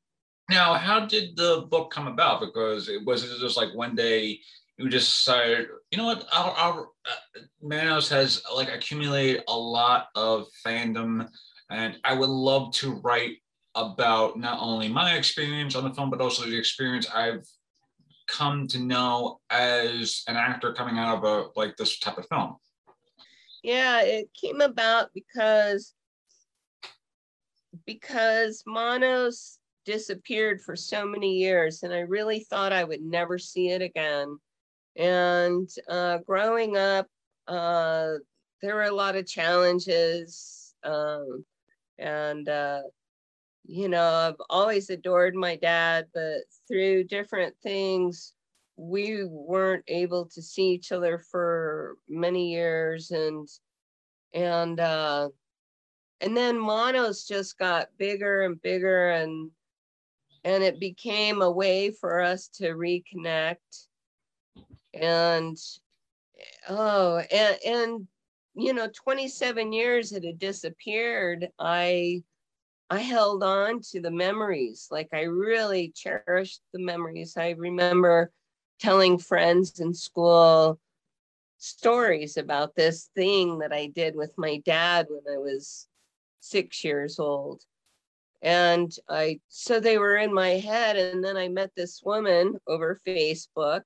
[0.50, 2.40] Now, how did the book come about?
[2.40, 4.40] Because it was just like one day
[4.78, 10.06] you just decided, you know what, our, our uh, Manos has like accumulated a lot
[10.14, 11.28] of fandom,
[11.68, 13.38] and I would love to write
[13.78, 17.46] about not only my experience on the film, but also the experience I've
[18.26, 22.56] come to know as an actor coming out of a like this type of film.
[23.62, 25.94] Yeah, it came about because
[27.86, 33.70] because Manos disappeared for so many years, and I really thought I would never see
[33.70, 34.38] it again.
[34.96, 37.06] And uh, growing up,
[37.46, 38.14] uh,
[38.60, 41.44] there were a lot of challenges, um,
[41.98, 42.82] and uh,
[43.68, 48.32] you know, I've always adored my dad, but through different things,
[48.76, 53.46] we weren't able to see each other for many years, and
[54.32, 55.28] and uh,
[56.22, 59.50] and then Manos just got bigger and bigger, and
[60.44, 63.56] and it became a way for us to reconnect.
[64.94, 65.58] And
[66.70, 68.08] oh and and
[68.54, 72.22] you know 27 years it had disappeared i
[72.90, 78.30] i held on to the memories like i really cherished the memories i remember
[78.80, 80.78] telling friends in school
[81.58, 85.86] stories about this thing that i did with my dad when i was
[86.40, 87.62] six years old
[88.42, 90.96] and I, so they were in my head.
[90.96, 93.82] And then I met this woman over Facebook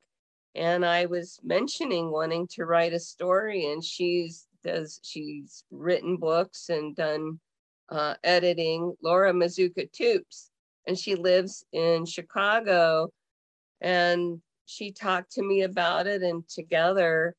[0.55, 6.69] and I was mentioning wanting to write a story and she's does, she's written books
[6.69, 7.41] and done
[7.93, 10.51] uh, editing, Laura Mazzuca Toops.
[10.87, 13.13] And she lives in Chicago.
[13.81, 17.35] And she talked to me about it and together,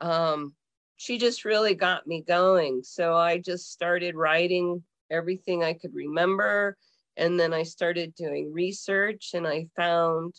[0.00, 0.54] um,
[0.96, 2.82] she just really got me going.
[2.82, 6.76] So I just started writing everything I could remember.
[7.16, 10.34] And then I started doing research and I found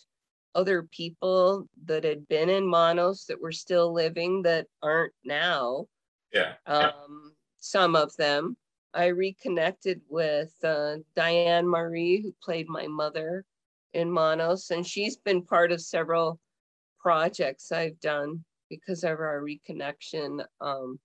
[0.55, 5.87] other people that had been in Manos that were still living that aren't now.
[6.31, 6.53] Yeah.
[6.65, 8.57] Um, some of them.
[8.93, 13.45] I reconnected with uh, Diane Mahree, who played my mother
[13.93, 16.39] in Manos, and she's been part of several
[16.99, 20.43] projects I've done because of our reconnection.
[20.62, 20.99] Um,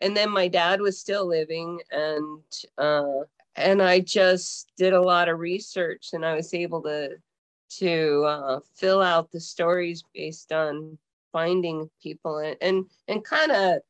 [0.00, 2.42] and then my dad was still living and
[2.78, 3.24] uh,
[3.56, 7.16] and I just did a lot of research and I was able to
[7.78, 10.96] to uh, fill out the stories based on
[11.32, 13.80] finding people and and, and kind of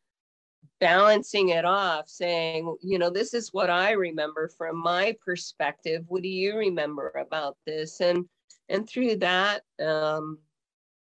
[0.81, 6.22] balancing it off saying you know this is what i remember from my perspective what
[6.22, 8.24] do you remember about this and
[8.68, 10.38] and through that um,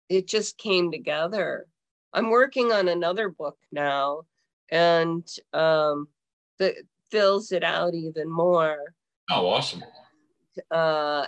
[0.10, 1.68] it just came together
[2.14, 4.22] i'm working on another book now
[4.70, 6.08] and um,
[6.60, 6.76] that
[7.12, 8.78] fills it out even more.
[9.30, 9.84] Oh, awesome.
[10.72, 11.26] Uh,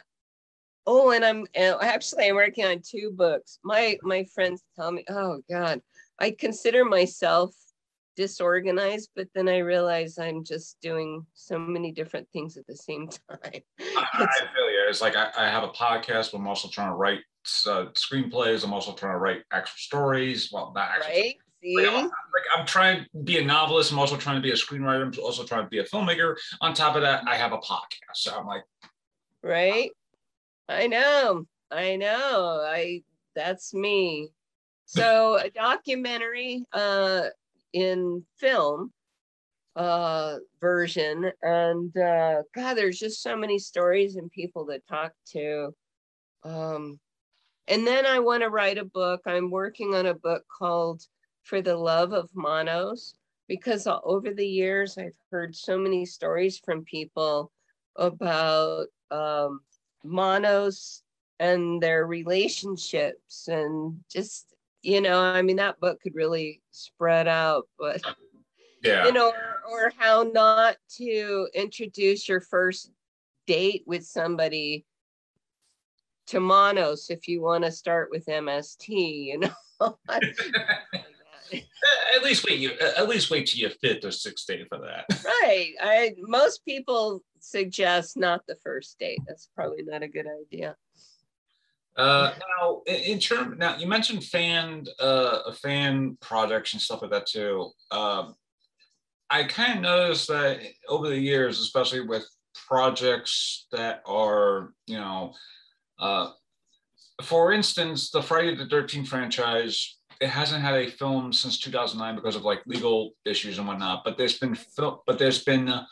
[0.86, 3.60] oh, and I'm actually I'm working on two books.
[3.63, 5.82] My my friends tell me, oh God,
[6.20, 7.56] I consider myself
[8.18, 13.08] disorganized, but then I realize I'm just doing so many different things at the same
[13.30, 13.40] time.
[13.40, 14.86] I, I feel you.
[14.90, 17.20] It's like I, I, have a podcast, but I'm also trying to write
[17.68, 18.66] uh, screenplays.
[18.66, 20.50] I'm also trying to write actual stories.
[20.52, 21.36] Well, not actual right.
[21.64, 22.12] Like, I'm, like,
[22.58, 23.92] I'm trying to be a novelist.
[23.92, 25.04] I'm also trying to be a screenwriter.
[25.04, 26.36] I'm also trying to be a filmmaker.
[26.62, 28.16] On top of that, I have a podcast.
[28.16, 28.64] So I'm like,
[29.44, 29.92] right?
[30.70, 31.46] I know.
[31.72, 32.64] I know.
[32.66, 33.04] I
[33.36, 34.30] that's me.
[34.86, 37.24] So a documentary uh,
[37.74, 38.92] in film
[39.76, 45.74] uh, version, and uh, God, there's just so many stories and people to talk to.
[46.44, 47.00] Um,
[47.68, 49.22] and then I want to write a book.
[49.26, 51.04] I'm working on a book called
[51.44, 53.16] for the love of Manos
[53.48, 57.52] because over the years I've heard so many stories from people
[57.96, 59.62] about um,
[60.04, 61.04] Manos
[61.40, 67.68] and their relationships and just you know I mean that book could really spread out
[67.80, 68.02] but
[68.84, 72.92] yeah you know or, or how not to introduce your first
[73.46, 74.86] date with somebody
[76.28, 79.52] to Manos if you want to start with MST you know
[82.16, 85.06] at least wait you at least wait till you fit the sixth date for that.
[85.26, 85.74] Right.
[85.82, 89.20] I most people suggest not the first date.
[89.28, 90.76] That's probably not a good idea.
[91.98, 97.26] Uh, now, in term, now you mentioned fan, uh, fan projects and stuff like that
[97.26, 97.72] too.
[97.92, 98.36] Um,
[99.30, 102.26] I kind of noticed that over the years, especially with
[102.68, 105.34] projects that are, you know,
[106.00, 106.32] uh,
[107.24, 112.36] for instance, the Friday the 13th franchise it hasn't had a film since 2009 because
[112.36, 114.04] of like legal issues and whatnot.
[114.04, 115.86] But there's been film, but there's been uh,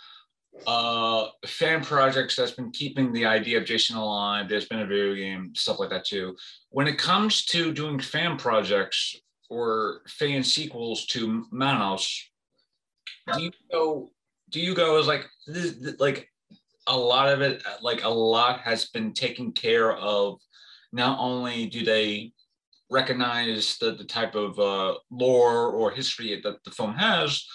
[1.45, 4.49] fan projects that's been keeping the idea of Jason alive.
[4.49, 6.35] There's been a video game stuff like that too.
[6.69, 9.15] When it comes to doing fan projects
[9.49, 12.29] or fan sequels to Manos,
[13.33, 14.09] do you go?
[14.49, 16.29] Do you go as like this, like
[16.87, 17.63] a lot of it?
[17.81, 20.39] Like a lot has been taken care of.
[20.91, 22.31] Not only do they
[22.89, 27.45] recognize the, the type of uh, lore or history that the film has,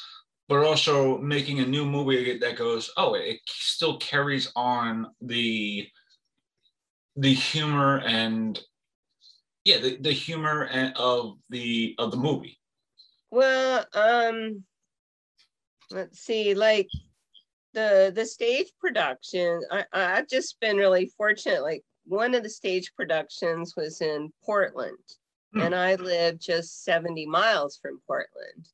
[0.50, 5.86] but also making a new movie that goes, oh, it still carries on the
[7.16, 8.60] the humor and
[9.64, 12.58] yeah, the, the humor of the of the movie.
[13.30, 14.64] Well, um,
[15.92, 16.88] let's see, like
[17.72, 19.60] the the stage production.
[19.70, 21.62] I I've just been really fortunate.
[21.62, 24.98] Like one of the stage productions was in Portland,
[25.52, 25.60] Hmm.
[25.60, 28.68] And I live just 70 miles from Portland.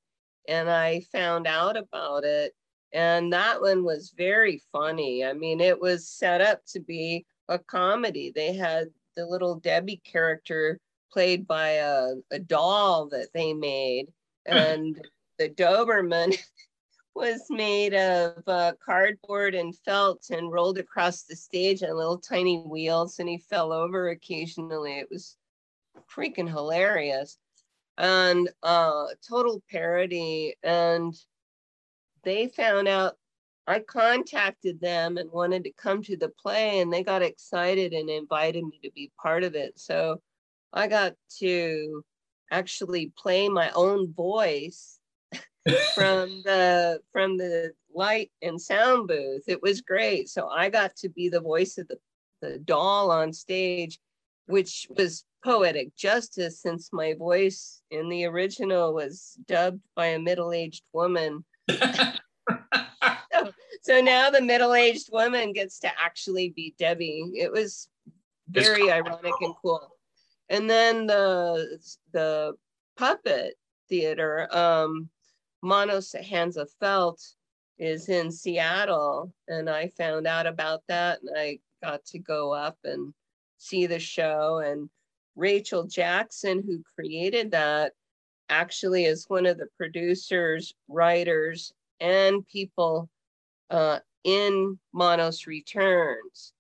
[0.49, 2.55] And I found out about it.
[2.93, 5.25] And that one was very funny.
[5.25, 8.33] I mean, it was set up to be a comedy.
[8.35, 10.79] They had the little Debbie character
[11.13, 14.07] played by a, a doll that they made.
[14.49, 15.05] And
[15.41, 16.39] the Doberman
[17.17, 22.59] was made of uh, cardboard and felt and rolled across the stage on little tiny
[22.59, 23.19] wheels.
[23.19, 25.01] And he fell over occasionally.
[25.01, 25.37] It was
[26.09, 27.39] freaking hilarious
[27.99, 30.55] and uh, total parody.
[30.63, 31.15] And
[32.25, 33.17] they found out
[33.67, 38.09] I contacted them and wanted to come to the play, and they got excited and
[38.09, 39.79] invited me to be part of it.
[39.79, 40.21] So
[40.73, 42.05] I got to
[42.51, 45.01] actually play my own voice
[45.95, 49.45] from the from the light and sound booth.
[49.49, 50.29] It was great.
[50.29, 51.99] So I got to be the voice of the,
[52.41, 53.99] the doll on stage,
[54.47, 60.83] which was poetic justice since my voice in the original was dubbed by a middle-aged
[60.93, 61.45] woman.
[61.71, 61.79] so,
[63.81, 67.31] so, now the middle-aged woman gets to actually be Debbie.
[67.35, 67.89] It was
[68.49, 69.89] very ironic and cool.
[70.49, 71.79] And then the
[72.13, 72.55] the
[72.97, 73.55] puppet
[73.89, 75.09] theater, um,
[75.63, 77.23] Manos Hands of Felt,
[77.79, 82.79] is in Seattle, and I found out about that, and I got to go up
[82.83, 83.15] and
[83.59, 84.91] see the show and
[85.37, 87.93] Rachel Jackson, who created that,
[88.49, 93.09] actually is one of the producers, writers, and people
[93.71, 96.53] uh, in Manos Returns.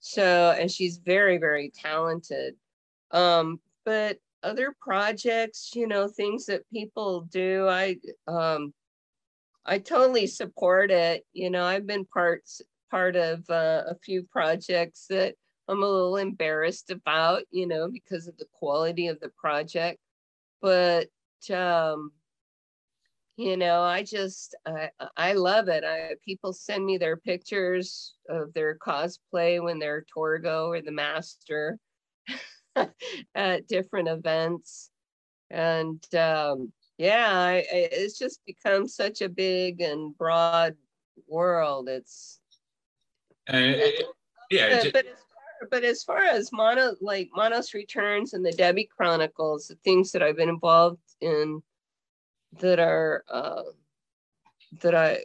[0.00, 2.54] So, and she's very, very talented.
[3.10, 8.74] Um, but other projects, you know, things that people do, I, um,
[9.64, 11.24] I totally support it.
[11.32, 15.34] You know, I've been parts part of uh, a few projects that
[15.68, 19.98] I'm a little embarrassed about, you know, because of the quality of the project.
[20.60, 21.08] But
[21.52, 22.12] um,
[23.36, 25.84] you know, I just I I love it.
[25.84, 31.78] I people send me their pictures of their cosplay when they're Torgo or the Master
[33.34, 34.90] at different events,
[35.50, 40.76] and um, yeah, I, I, it's just become such a big and broad
[41.26, 41.88] world.
[41.88, 42.40] It's
[43.48, 44.04] and it,
[44.50, 45.06] yeah, but, but
[45.70, 50.22] but as far as mono like Manos Returns and the Debbie Chronicles, the things that
[50.22, 51.62] I've been involved in
[52.60, 53.62] that are uh,
[54.80, 55.24] that I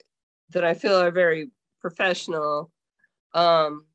[0.52, 2.72] that I feel are very professional.
[3.34, 3.86] Um,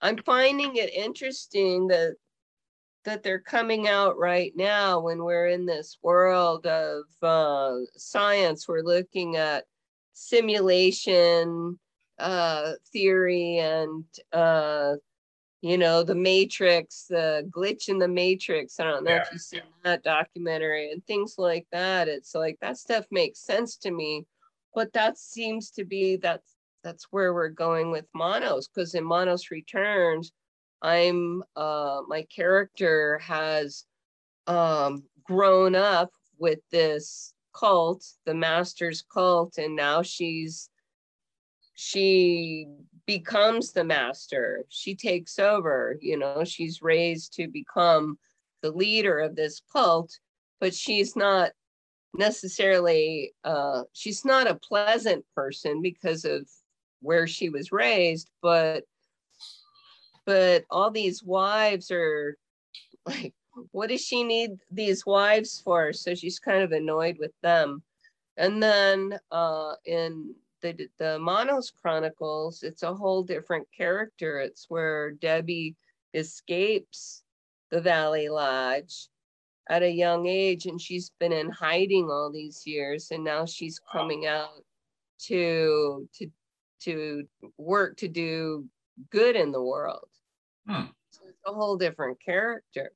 [0.00, 2.16] I'm finding it interesting that
[3.04, 8.68] that they're coming out right now when we're in this world of uh, science.
[8.68, 9.64] We're looking at
[10.12, 11.78] simulation
[12.18, 14.94] uh, theory and uh,
[15.60, 18.78] you know the Matrix, the glitch in the Matrix.
[18.78, 19.22] I don't know yeah.
[19.22, 22.08] if you've seen that documentary and things like that.
[22.08, 24.26] It's like that stuff makes sense to me,
[24.74, 26.54] but that seems to be that's
[26.84, 30.32] that's where we're going with Manos because in Manos Returns,
[30.82, 33.84] I'm uh, my character has
[34.46, 40.70] um, grown up with this cult, the Masters cult, and now she's
[41.80, 42.66] she
[43.06, 44.64] becomes the master.
[44.68, 48.18] She takes over you know she's raised to become
[48.62, 50.18] the leader of this cult
[50.60, 51.52] but she's not
[52.14, 56.48] necessarily uh, she's not a pleasant person because of
[57.00, 58.82] where she was raised but
[60.26, 62.36] but all these wives are
[63.06, 63.34] like
[63.70, 65.92] what does she need these wives for?
[65.92, 67.82] So she's kind of annoyed with them.
[68.36, 74.40] And then uh, in the the Manos Chronicles, it's a whole different character.
[74.40, 75.76] It's where Debbie
[76.14, 77.22] escapes
[77.70, 79.08] the Valley Lodge
[79.68, 83.78] at a young age and she's been in hiding all these years and now she's
[83.78, 84.64] coming out
[85.18, 86.30] to to
[86.80, 87.28] to
[87.58, 88.66] work to do
[89.10, 90.08] good in the world
[90.66, 90.86] Hmm.
[91.10, 92.92] so it's a whole different character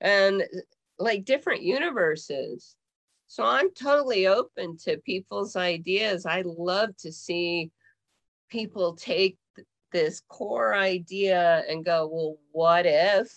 [0.00, 0.44] and
[0.98, 2.76] like different universes
[3.32, 6.26] so i'm totally open to people's ideas.
[6.26, 7.70] I love to see
[8.50, 13.32] people take th- this core idea and go well what if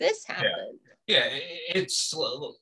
[0.00, 0.80] this happened?
[1.06, 2.12] Yeah i- it's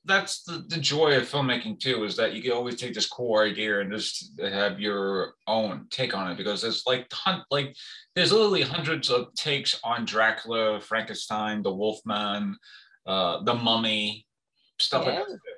[0.05, 3.43] that's the, the joy of filmmaking too is that you can always take this core
[3.43, 7.11] idea and just have your own take on it because there's like
[7.49, 7.75] like
[8.15, 12.55] there's literally hundreds of takes on dracula frankenstein the wolfman
[13.07, 14.27] uh the mummy
[14.79, 15.56] stuff like that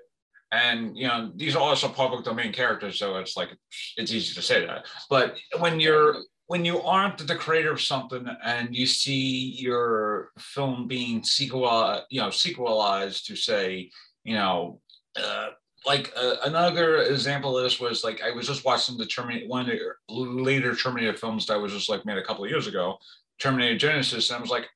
[0.51, 3.49] and you know these are also public domain characters so it's like
[3.97, 4.85] it's easy to say that.
[5.09, 6.17] But when you're
[6.49, 12.19] when you aren't the creator of something and you see your film being sequel you
[12.19, 13.89] know sequelized to say
[14.23, 14.81] you know
[15.15, 15.49] uh,
[15.85, 19.69] like uh, another example of this was like i was just watching the terminator one
[19.69, 22.97] of the later terminator films that was just like made a couple of years ago
[23.39, 24.67] terminator genisys and i was like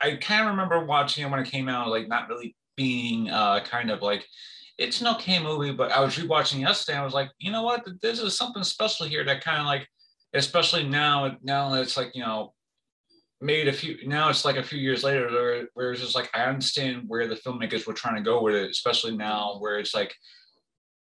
[0.00, 3.92] i of remember watching it when it came out like not really being uh kind
[3.92, 4.26] of like
[4.78, 6.98] it's an okay movie, but I was rewatching yesterday.
[6.98, 7.86] I was like, you know what?
[8.02, 9.86] This is something special here that kind of like,
[10.34, 12.52] especially now, now that it's like, you know,
[13.40, 16.44] made a few, now it's like a few years later, where, it's just like, I
[16.44, 20.14] understand where the filmmakers were trying to go with it, especially now where it's like,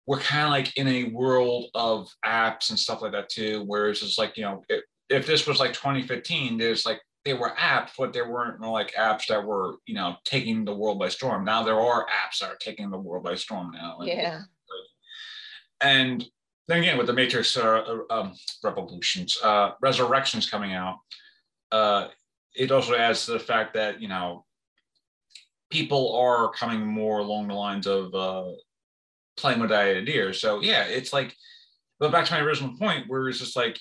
[0.07, 3.89] we're kind of like in a world of apps and stuff like that too, where
[3.89, 7.53] it's just like, you know, if, if this was like 2015, there's like, they were
[7.59, 11.45] apps, but there weren't like apps that were, you know, taking the world by storm.
[11.45, 13.99] Now there are apps that are taking the world by storm now.
[14.01, 14.43] Yeah
[15.81, 16.25] And
[16.69, 20.99] then again, with the Matrix uh, uh, um, Revolutions, uh, Resurrections coming out,
[21.73, 22.09] uh,
[22.55, 24.45] it also adds to the fact that, you know,
[25.69, 28.53] people are coming more along the lines of uh,
[29.37, 30.33] playing with that idea.
[30.33, 31.35] So yeah, it's like,
[31.99, 33.81] but back to my original point, where it's just like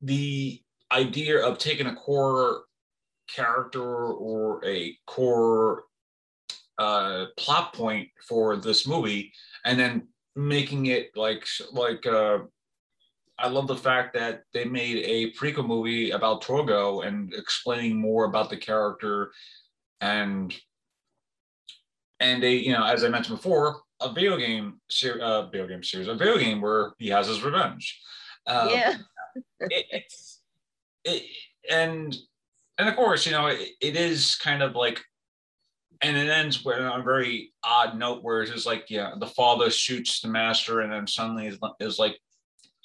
[0.00, 0.62] the
[0.92, 2.64] idea of taking a core
[3.28, 5.84] character or a core
[6.78, 9.32] uh, plot point for this movie
[9.64, 10.06] and then
[10.36, 12.38] making it like like uh,
[13.38, 18.24] I love the fact that they made a prequel movie about Torgo and explaining more
[18.24, 19.32] about the character
[20.00, 20.54] and
[22.20, 25.82] and a you know as I mentioned before a video game ser- uh, video game
[25.82, 28.00] series a video game where he has his revenge.
[28.46, 28.96] Uh, yeah
[29.60, 30.35] it, it's
[31.06, 31.22] it,
[31.70, 32.16] and
[32.78, 35.02] and of course you know it, it is kind of like
[36.02, 39.26] and it ends with on a very odd note where it's just like yeah the
[39.26, 42.18] father shoots the master and then suddenly is, is like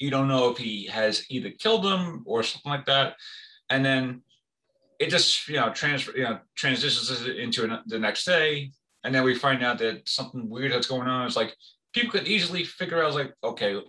[0.01, 3.15] you don't know if he has either killed him or something like that.
[3.69, 4.23] And then
[4.99, 8.71] it just you know transfer you know transitions into an, the next day.
[9.03, 11.27] And then we find out that something weird that's going on.
[11.27, 11.55] It's like
[11.93, 13.79] people could easily figure out like okay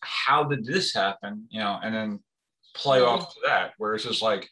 [0.00, 1.46] how did this happen?
[1.48, 2.20] You know and then
[2.76, 4.48] play off to that where it's just like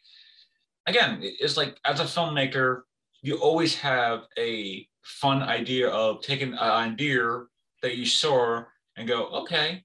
[0.87, 2.83] again it's like as a filmmaker
[3.23, 7.45] you always have a fun idea of taking an idea
[7.83, 8.63] that you saw
[8.97, 9.83] and go okay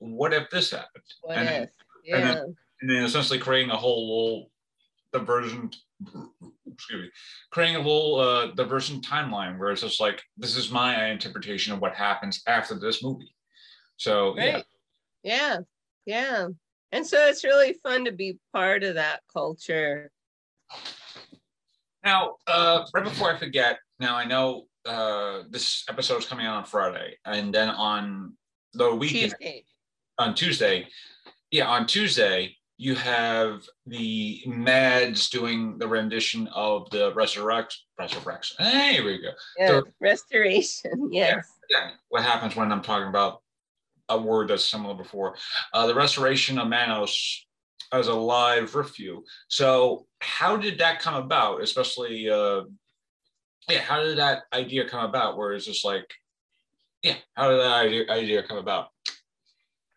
[0.00, 1.02] what if this happened?
[1.22, 1.64] What and-
[2.04, 2.14] if?
[2.14, 4.50] and then- and then essentially creating a whole little
[5.12, 5.68] diversion
[6.72, 7.10] excuse me
[7.50, 11.80] creating a little uh diversion timeline where it's just like this is my interpretation of
[11.80, 13.34] what happens after this movie.
[13.96, 14.62] So yeah.
[15.24, 15.56] Yeah.
[16.06, 16.46] Yeah.
[16.92, 20.10] And so it's really fun to be part of that culture.
[22.04, 26.56] Now, uh, right before I forget, now I know uh, this episode is coming out
[26.56, 28.32] on Friday, and then on
[28.74, 29.64] the weekend, Tuesday.
[30.18, 30.88] on Tuesday,
[31.50, 37.82] yeah, on Tuesday, you have the Mads doing the rendition of the Resurrection.
[37.98, 38.56] Resurrection.
[38.64, 39.30] Hey, here we go.
[39.58, 39.68] Yeah.
[39.68, 41.08] So- Restoration.
[41.12, 41.46] Yes.
[41.68, 43.42] Yeah, what happens when I'm talking about
[44.08, 45.36] a word that's similar before?
[45.72, 47.46] Uh, the restoration of Manos
[47.92, 49.24] as a live review.
[49.48, 51.62] So, how did that come about?
[51.62, 52.62] Especially, uh,
[53.68, 55.36] yeah, how did that idea come about?
[55.36, 56.06] Where it's just like,
[57.02, 58.88] yeah, how did that idea, idea come about?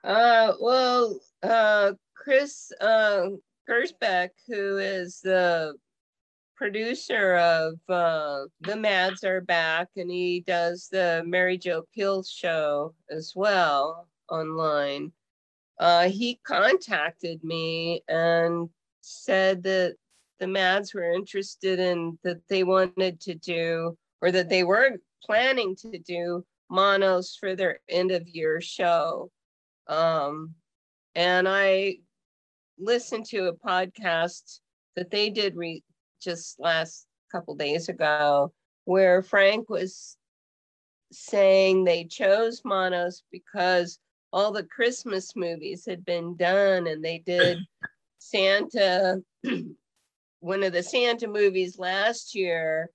[0.03, 3.27] Uh, well, uh, Chris uh,
[3.69, 5.73] Gersbeck, who is the
[6.61, 12.93] producer of uh, The Mads Are Back, and he does the Mary Jo Pehl show
[13.09, 15.11] as well online.
[15.79, 18.69] Uh, he contacted me and
[19.01, 19.95] said that
[20.39, 25.75] the Mads were interested in that they wanted to do, or that they were planning
[25.77, 29.31] to do Manos for their end of year show.
[29.87, 30.53] Um,
[31.15, 31.97] and I
[32.77, 34.59] listened to a podcast
[34.95, 35.83] that they did re-
[36.21, 38.53] just last couple days ago,
[38.85, 40.17] where Frank was
[41.11, 43.99] saying they chose Manos because
[44.33, 47.57] all the Christmas movies had been done and they did
[48.19, 49.21] Santa,
[50.39, 52.89] one of the Santa movies last year,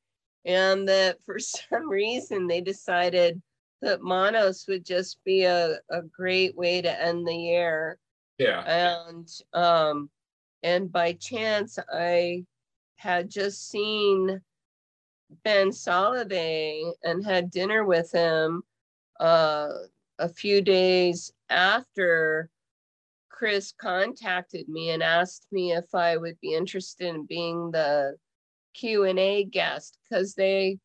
[0.45, 3.41] and that for some reason they decided
[3.83, 7.99] that Manos would just be a, a great way to end the year.
[8.39, 8.63] Yeah.
[8.63, 10.11] And um
[10.63, 12.45] and by chance I
[12.97, 14.41] had just seen
[15.45, 18.63] Ben Solovey and had dinner with him
[19.21, 19.69] uh,
[20.19, 22.51] a few days after
[23.29, 28.17] Chris contacted me and asked me if I would be interested in being the
[28.75, 30.79] Q&A guest because they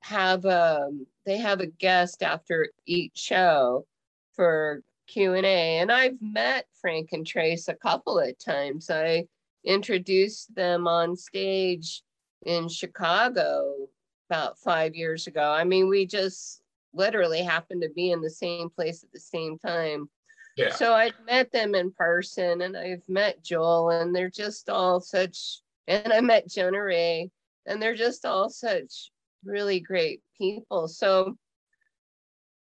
[0.00, 3.86] have a um, they have a guest after each show
[4.34, 8.90] for Q&A and I've met Frank and Trace a couple of times.
[8.90, 9.26] I
[9.64, 12.02] introduced them on stage
[12.46, 13.88] in Chicago
[14.30, 15.50] about 5 years ago.
[15.50, 16.62] I mean, we just
[16.94, 20.08] literally happened to be in the same place at the same time.
[20.56, 20.70] Yeah.
[20.70, 25.60] So I've met them in person and I've met Joel and they're just all such
[25.86, 27.30] and I met Jonah Ray
[27.66, 29.10] and they're just all such
[29.44, 30.88] really great people.
[30.88, 31.36] So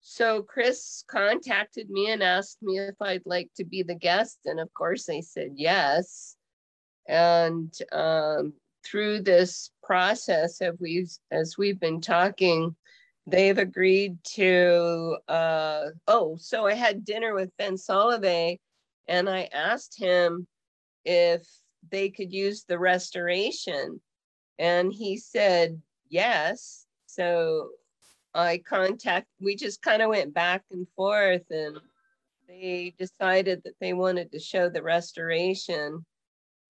[0.02, 4.40] so Chris contacted me and asked me if I'd like to be the guest.
[4.46, 6.36] And of course I said yes.
[7.10, 8.54] And um,
[8.86, 12.76] through this process we as we've been talking,
[13.28, 18.58] they've agreed to uh, oh so i had dinner with ben solovey
[19.08, 20.48] and i asked him
[21.06, 21.46] if
[21.92, 24.00] they could use the restoration.
[24.58, 26.86] And he said yes.
[27.06, 27.70] So
[28.36, 31.80] i contact we just kind of went back and forth and
[32.48, 36.06] they decided that they wanted to show the restoration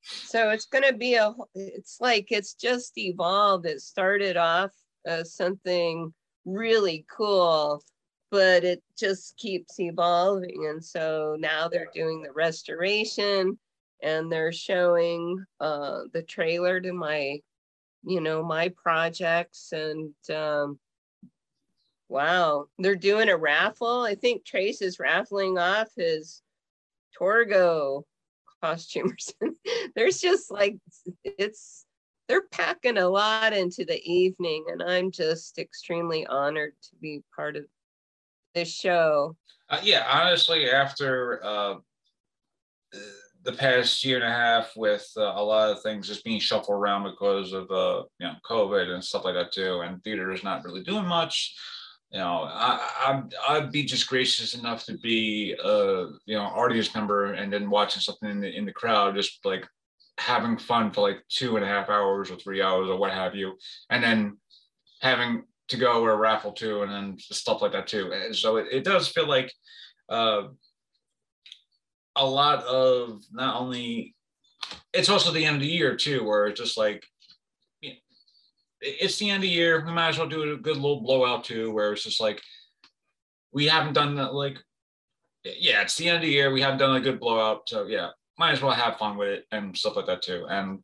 [0.01, 4.71] so it's going to be a it's like it's just evolved it started off
[5.05, 6.13] as something
[6.45, 7.83] really cool,
[8.31, 10.67] but it just keeps evolving.
[10.69, 13.57] And so now they're doing the restoration
[14.01, 17.39] and they're showing uh, the trailer to my,
[18.03, 19.71] you know, my projects.
[19.71, 20.79] And um,
[22.07, 24.01] wow, they're doing a raffle.
[24.01, 26.41] I think Trace is raffling off his
[27.19, 28.03] Torgo
[28.61, 29.33] costumes.
[29.95, 30.77] There's just like,
[31.23, 31.85] it's,
[32.27, 37.55] they're packing a lot into the evening, and I'm just extremely honored to be part
[37.55, 37.65] of
[38.53, 39.35] this show.
[39.69, 41.75] Uh, yeah, honestly, after uh,
[43.43, 46.77] the past year and a half, with uh, a lot of things just being shuffled
[46.77, 50.43] around because of uh, you know COVID and stuff like that too, and theater is
[50.43, 51.55] not really doing much.
[52.11, 56.93] You know, I, I'd, I'd be just gracious enough to be a you know audience
[56.95, 59.67] member and then watching something in the in the crowd, just like
[60.17, 63.35] having fun for like two and a half hours or three hours or what have
[63.35, 63.53] you,
[63.89, 64.37] and then
[65.01, 68.11] having to go or raffle too, and then stuff like that too.
[68.11, 69.53] And so it, it does feel like
[70.09, 70.43] uh,
[72.15, 74.15] a lot of not only
[74.93, 77.05] it's also the end of the year too, where it's just like
[78.81, 79.83] it's the end of the year.
[79.85, 82.41] We might as well do a good little blowout too, where it's just like
[83.51, 84.33] we haven't done that.
[84.33, 84.57] Like,
[85.43, 86.51] yeah, it's the end of the year.
[86.51, 89.45] We haven't done a good blowout, so yeah, might as well have fun with it
[89.51, 90.45] and stuff like that too.
[90.49, 90.79] And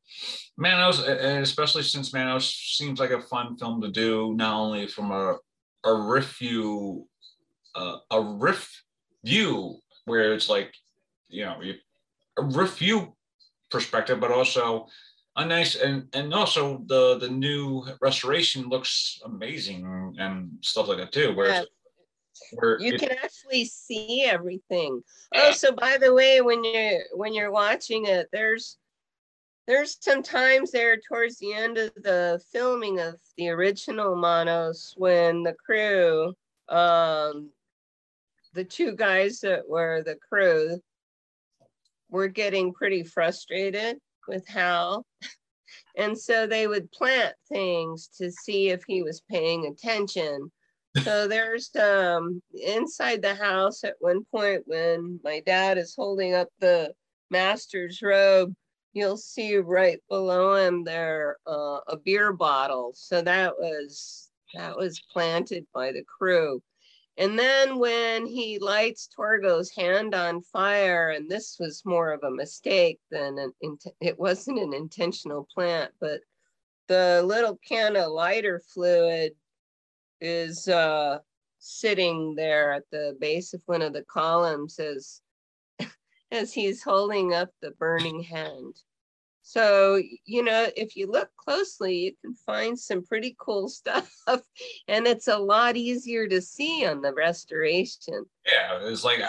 [0.58, 5.12] Manos, and especially since Manos seems like a fun film to do, not only from
[5.12, 5.38] a
[5.86, 7.08] a riff view,
[7.76, 8.84] uh, a riff
[9.24, 10.74] view where it's like,
[11.30, 11.62] you know,
[12.38, 13.16] a riff view
[13.72, 14.88] perspective, but also
[15.38, 21.12] a nice and and also the the new restoration looks amazing and stuff like that
[21.12, 21.34] too.
[21.36, 21.66] Whereas
[22.54, 25.02] where you it, can actually see everything.
[25.34, 28.78] Oh, so by the way, when you when you're watching it, there's
[29.68, 35.44] there's some times there towards the end of the filming of the original Manos when
[35.44, 36.34] the crew,
[36.70, 37.50] um,
[38.54, 40.80] the two guys that were the crew,
[42.10, 43.98] were getting pretty frustrated
[44.28, 45.06] with Hal.
[45.98, 50.52] And so they would plant things to see if he was paying attention.
[51.04, 56.50] So there's um inside the house at one point when my dad is holding up
[56.60, 56.94] the
[57.32, 58.54] master's robe
[58.96, 62.94] you'll see right below him there uh, a beer bottle.
[62.96, 66.64] So that was that was planted by the crew
[67.18, 72.32] and then when he lights torgo's hand on fire and this was more of a
[72.32, 76.22] mistake than an it wasn't an intentional plant but
[76.88, 79.34] the little can of lighter fluid
[80.22, 81.20] is uh,
[81.59, 85.22] sitting there at the base of one of the columns as,
[86.32, 88.76] as he's holding up the burning hand.
[89.48, 94.12] So, you know, if you look closely, you can find some pretty cool stuff.
[94.88, 98.26] And it's a lot easier to see on the restoration.
[98.43, 99.20] Yeah, it's like,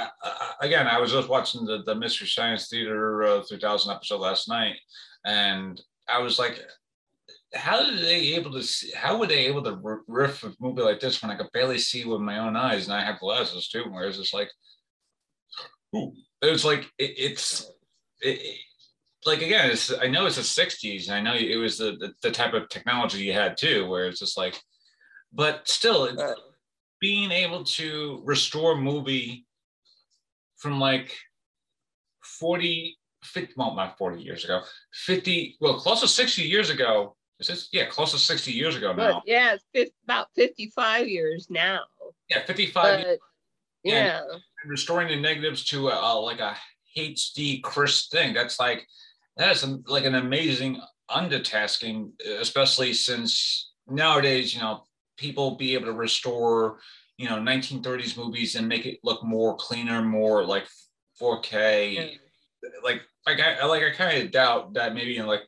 [0.62, 4.77] again, I was just watching the, the Mystery Science Theater uh, 3000 episode last night.
[5.27, 6.61] And I was like,
[7.55, 10.99] how did they able to see, how were they able to riff a movie like
[10.99, 13.85] this when I could barely see with my own eyes and I have glasses too?
[13.91, 14.49] Whereas it's like,
[15.95, 17.71] ooh, it's like, it, it's,
[18.23, 18.61] it,
[19.27, 22.12] like again, it's I know it's the '60s, and I know it was the, the,
[22.22, 24.61] the type of technology you had too, where it's just like,
[25.33, 26.35] but still, uh,
[27.01, 29.47] being able to restore movie
[30.57, 31.14] from like
[32.22, 34.62] 40, 50, well, not 40 years ago,
[34.93, 37.16] 50, well, close to 60 years ago.
[37.39, 39.14] Is this, yeah, close to 60 years ago now.
[39.14, 41.81] But yeah, it's about 55 years now.
[42.31, 43.18] Yeah, 55 but,
[43.85, 44.22] Yeah.
[44.64, 46.57] restoring the negatives to a, a, like a
[46.97, 48.33] HD crisp thing.
[48.33, 48.87] That's like,
[49.37, 50.80] that's like an amazing
[51.11, 52.11] undertasking,
[52.41, 54.84] especially since nowadays, you know,
[55.16, 56.78] people be able to restore,
[57.18, 60.66] you know, 1930s movies and make it look more cleaner, more like
[61.20, 61.95] 4K.
[61.95, 62.68] Yeah.
[62.82, 65.43] Like, like I like I kind of doubt that maybe in like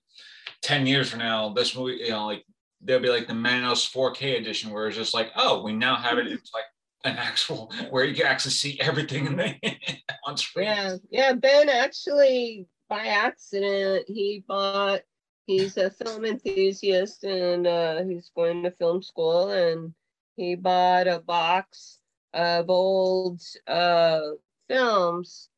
[0.63, 2.45] 10 years from now, this movie, you know, like
[2.81, 6.19] there'll be like the Manos 4K edition where it's just like, oh, we now have
[6.19, 6.27] it.
[6.27, 6.65] It's like
[7.05, 9.55] an actual where you can actually see everything in the
[10.27, 10.67] on screen.
[10.67, 11.33] Yeah, yeah.
[11.33, 15.01] Ben actually by accident, he bought,
[15.47, 19.93] he's a film enthusiast and uh, he's going to film school and
[20.37, 21.99] he bought a box
[22.35, 24.21] of old uh,
[24.69, 25.49] films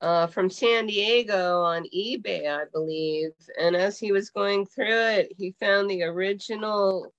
[0.00, 3.30] uh, from San Diego on eBay, I believe.
[3.60, 7.12] And as he was going through it, he found the original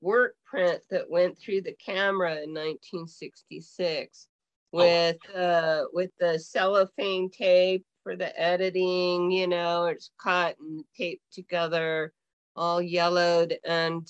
[0.00, 4.28] work print that went through the camera in 1966
[4.74, 11.32] with uh, with the cellophane tape for the editing, you know, it's cut and taped
[11.32, 12.12] together,
[12.56, 13.56] all yellowed.
[13.64, 14.06] And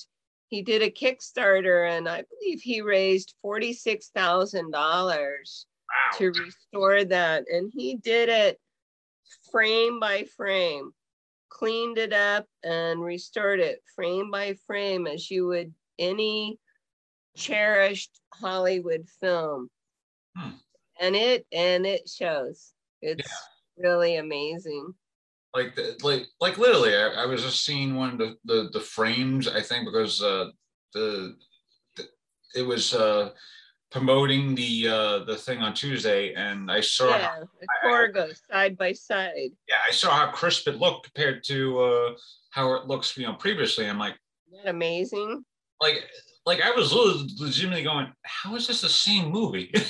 [0.49, 5.19] he did a Kickstarter, and I believe he raised $46,000 wow.
[6.19, 7.45] to restore that.
[7.53, 8.59] And he did it
[9.53, 10.93] frame by frame,
[11.51, 16.59] cleaned it up and restored it frame by frame as you would any
[17.37, 19.69] cherished Hollywood film.
[20.37, 20.51] Hmm.
[21.01, 22.73] And it and it shows.
[23.03, 23.37] It's yeah
[23.79, 24.95] really amazing.
[25.55, 28.81] Like, the, like, like literally, I, I, was just seeing one of the, the, the
[28.81, 29.47] frames.
[29.47, 30.51] I think because uh,
[30.93, 31.37] the,
[31.97, 32.05] the
[32.57, 33.31] it was uh,
[33.93, 38.93] promoting the uh, the thing on Tuesday, and I saw yeah, the Torgo side by
[38.93, 39.51] side.
[39.69, 42.15] Yeah, I saw how crisp it looked compared to uh,
[42.51, 43.89] how it looks, you know, previously.
[43.89, 44.17] I'm like,
[44.53, 45.45] that amazing.
[45.81, 46.05] Like,
[46.47, 49.73] like I was legitimately going, how is this the same movie?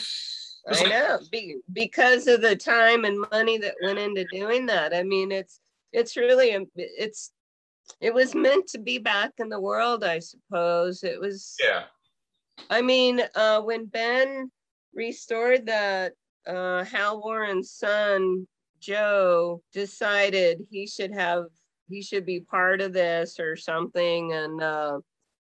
[0.69, 4.95] I know Be, because of the time and money that went into doing that.
[4.95, 5.61] I mean, it's
[5.93, 7.33] it's really it's
[8.01, 11.03] it was meant to be back in the world, I suppose.
[11.03, 11.55] It was.
[11.63, 11.85] Yeah.
[12.71, 14.51] I mean, uh, when Ben
[14.95, 16.13] restored that,
[16.47, 18.47] uh, Hal Warren's son
[18.81, 21.47] Joe decided he should have
[21.89, 24.99] he should be part of this or something, and uh,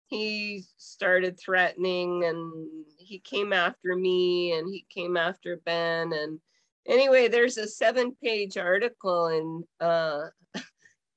[0.09, 2.53] he started threatening and
[2.99, 6.13] he came after me and he came after Ben.
[6.13, 6.41] And
[6.87, 10.29] anyway, there's a seven page article in uh,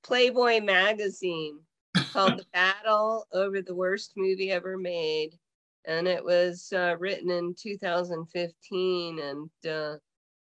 [0.04, 1.60] Playboy magazine
[2.12, 5.38] called The Battle Over the Worst Movie Ever Made.
[5.86, 9.20] And it was uh, written in 2015.
[9.20, 9.96] And uh,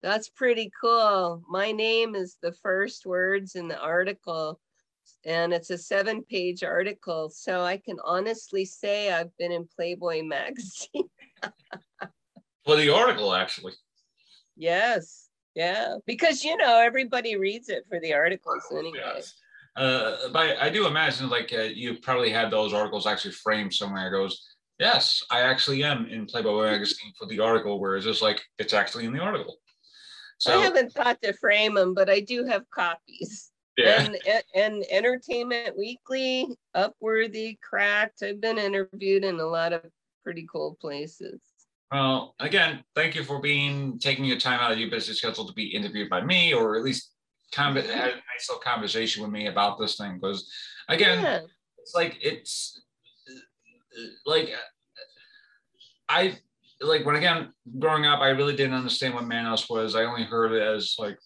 [0.02, 1.44] that's pretty cool.
[1.48, 4.60] My name is the first words in the article
[5.26, 7.30] and it's a seven page article.
[7.30, 11.10] So I can honestly say I've been in Playboy magazine.
[12.66, 13.74] For the article, actually.
[14.56, 15.30] Yes.
[15.56, 15.97] Yeah.
[16.06, 18.99] Because, you know, everybody reads it for the articles anyway.
[19.16, 19.34] Yes.
[19.76, 24.08] Uh, but I do imagine like uh, you probably had those articles actually framed somewhere.
[24.08, 24.45] It goes,
[24.80, 28.74] yes, I actually am in Playboy magazine for the article, where it's just like, it's
[28.74, 29.58] actually in the article.
[30.38, 34.04] So, I haven't thought to frame them, but I do have copies yeah.
[34.04, 34.18] and
[34.56, 38.24] and Entertainment Weekly, Upworthy, Cracked.
[38.24, 39.84] I've been interviewed in a lot of
[40.24, 41.40] pretty cool places.
[41.92, 45.54] Well, again, thank you for being taking your time out of your busy schedule to
[45.54, 47.12] be interviewed by me, or at least
[47.78, 50.16] of had a nice little conversation with me about this thing.
[50.16, 50.52] Because
[50.90, 51.40] again, yeah.
[51.78, 52.82] it's like it's
[54.26, 54.50] like
[56.10, 56.38] I
[56.82, 59.96] like when again growing up, I really didn't understand what Manos was.
[59.96, 61.20] I only heard it as like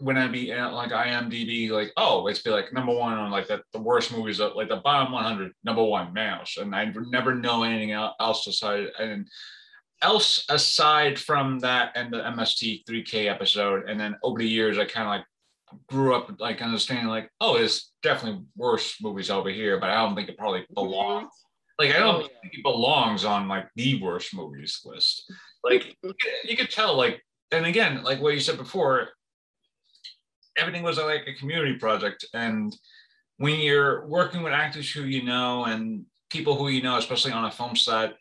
[0.00, 3.48] when I be uh, like IMDb, like oh, it's be like number one on like
[3.48, 7.62] the, the worst movies, like the bottom 100, number one, Mouse, and I never know
[7.62, 9.26] anything else aside and
[10.02, 14.84] else aside from that and the MST 3K episode, and then over the years, I
[14.84, 15.24] kind of like
[15.88, 20.14] grew up like understanding like, oh, there's definitely worse movies over here, but I don't
[20.14, 21.32] think it probably belongs.
[21.78, 22.40] Like I don't oh, yeah.
[22.42, 25.30] think it belongs on like the worst movies list.
[25.64, 25.96] Like
[26.44, 27.22] you could tell, like,
[27.52, 29.08] and again, like what you said before,
[30.56, 32.24] everything was like a community project.
[32.34, 32.74] And
[33.38, 37.44] when you're working with actors who you know and people who you know, especially on
[37.44, 38.14] a film set,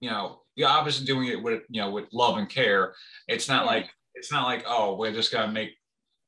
[0.00, 2.94] you know, you're obviously doing it with you know with love and care.
[3.28, 5.70] It's not like it's not like oh we're just gonna make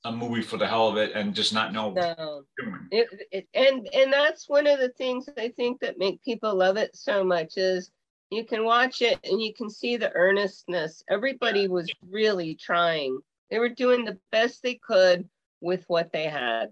[0.04, 2.42] a movie for the hell of it and just not know no.
[2.90, 6.76] It, it, and and that's one of the things I think that make people love
[6.76, 7.90] it so much is
[8.30, 11.02] you can watch it and you can see the earnestness.
[11.08, 13.18] Everybody was really trying.
[13.50, 15.28] They were doing the best they could
[15.64, 16.68] with what they had.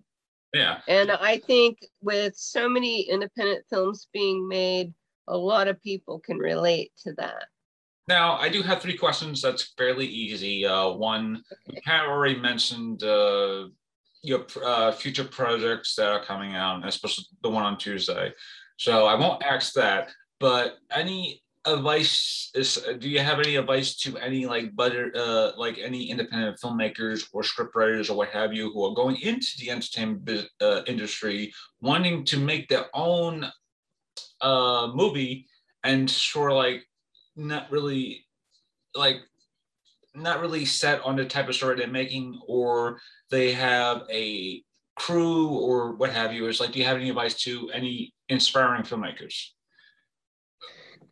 [0.52, 0.80] Yeah.
[0.86, 4.92] And I think with so many independent films being made,
[5.26, 7.46] a lot of people can relate to that.
[8.08, 10.66] Now, I do have three questions that's fairly easy.
[10.66, 13.68] Uh, one, you have already mentioned uh,
[14.22, 18.32] your uh, future projects that are coming out, especially the one on Tuesday.
[18.76, 24.18] So I won't ask that, but any advice is do you have any advice to
[24.18, 28.84] any like butter uh like any independent filmmakers or scriptwriters or what have you who
[28.84, 33.46] are going into the entertainment uh, industry wanting to make their own
[34.40, 35.46] uh movie
[35.84, 36.82] and sort of like
[37.36, 38.26] not really
[38.96, 39.18] like
[40.14, 42.98] not really set on the type of story they're making or
[43.30, 44.62] they have a
[44.94, 46.46] crew or what have you?
[46.48, 49.52] Is like do you have any advice to any inspiring filmmakers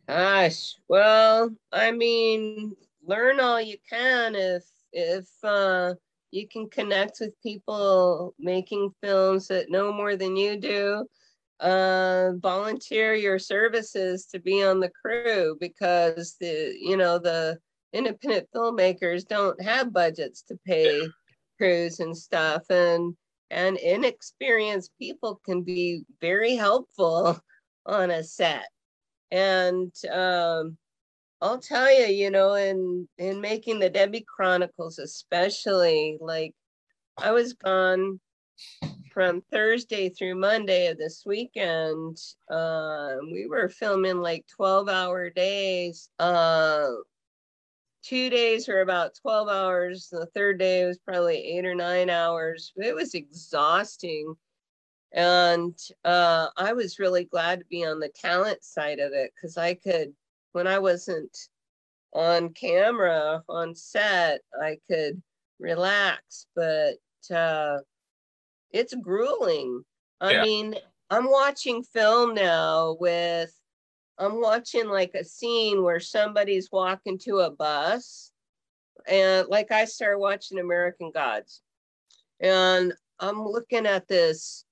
[0.07, 2.75] gosh well i mean
[3.05, 5.93] learn all you can if if uh
[6.31, 11.05] you can connect with people making films that know more than you do.
[11.59, 17.55] Uh, volunteer your services to be on the crew because the you know the
[17.93, 21.07] independent filmmakers don't have budgets to pay
[21.57, 23.13] crews and stuff and
[23.51, 27.39] and inexperienced people can be very helpful
[27.85, 28.65] on a set
[29.31, 30.77] and um,
[31.41, 36.53] i'll tell you you know in in making the debbie chronicles especially like
[37.17, 38.19] i was gone
[39.11, 42.17] from Thursday through Monday of this weekend,
[42.49, 46.09] uh, we were filming like 12 hour days.
[46.19, 46.87] Uh,
[48.03, 50.07] two days were about 12 hours.
[50.11, 52.71] The third day was probably eight or nine hours.
[52.77, 54.35] It was exhausting.
[55.13, 59.57] And uh, I was really glad to be on the talent side of it because
[59.57, 60.13] I could,
[60.53, 61.37] when I wasn't
[62.13, 65.21] on camera on set, I could
[65.59, 66.47] relax.
[66.55, 66.97] But
[67.33, 67.79] uh,
[68.71, 69.83] it's grueling.
[70.21, 70.43] I yeah.
[70.43, 70.75] mean,
[71.09, 73.53] I'm watching film now with
[74.17, 78.31] I'm watching like a scene where somebody's walking to a bus
[79.07, 81.61] and like I started watching American Gods
[82.39, 84.63] and I'm looking at this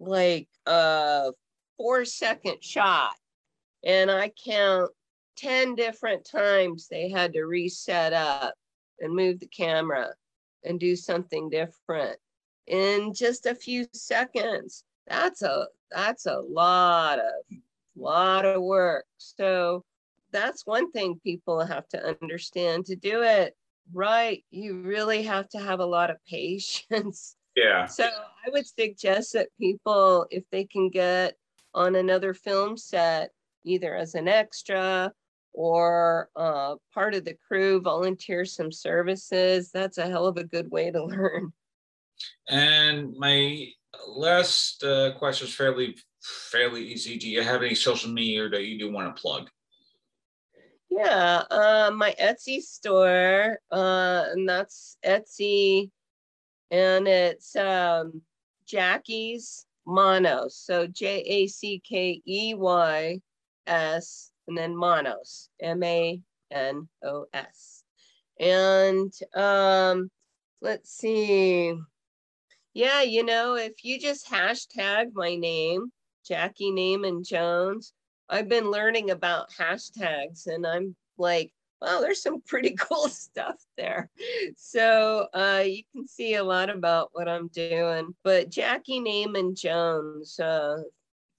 [0.00, 1.30] like a
[1.76, 3.14] 4 second shot
[3.84, 4.90] and I count
[5.36, 8.54] 10 different times they had to reset up
[8.98, 10.08] and move the camera
[10.64, 12.18] and do something different
[12.66, 14.84] in just a few seconds.
[15.06, 17.56] That's a that's a lot of
[17.96, 19.06] lot of work.
[19.18, 19.84] So
[20.30, 23.56] that's one thing people have to understand to do it
[23.92, 24.44] right.
[24.50, 27.36] You really have to have a lot of patience.
[27.56, 27.86] Yeah.
[27.86, 28.08] So
[28.46, 31.36] I would suggest that people, if they can get
[31.74, 33.30] on another film set,
[33.64, 35.12] either as an extra
[35.52, 40.70] or uh, part of the crew, volunteer some services, that's a hell of a good
[40.70, 41.52] way to learn.
[42.48, 43.68] And my
[44.06, 47.16] last uh, question is fairly fairly easy.
[47.18, 49.48] Do you have any social media that you do want to plug?
[50.90, 55.90] Yeah, uh, my Etsy store, uh, and that's Etsy,
[56.70, 58.22] and it's um,
[58.70, 60.56] Jackey's Manos.
[60.56, 63.20] So J A C K E Y
[63.66, 67.82] S, and then Manos, M A N O S.
[68.38, 70.10] And um,
[70.62, 71.74] let's see,
[72.72, 75.92] yeah, you know, if you just hashtag my name,
[76.26, 77.92] Jackey Neyman Jones,
[78.28, 84.10] I've been learning about hashtags and I'm like, wow, there's some pretty cool stuff there.
[84.56, 88.14] So uh, you can see a lot about what I'm doing.
[88.22, 90.82] But Jackey Neyman Jones, uh,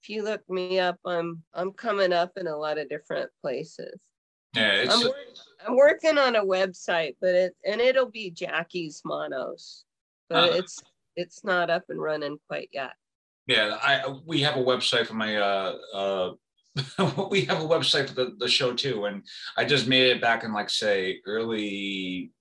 [0.02, 4.00] if you look me up, I'm I'm coming up in a lot of different places.
[4.54, 5.16] Yeah, I'm, wor-
[5.66, 9.84] I'm working on a website, but it and it'll be Jackey's Manos,
[10.28, 10.82] but uh, it's
[11.16, 12.92] it's not up and running quite yet.
[13.46, 16.32] Yeah, I we have a website for my uh uh
[17.30, 19.22] we have a website for the, the show too and
[19.58, 22.32] i just made it back in like say early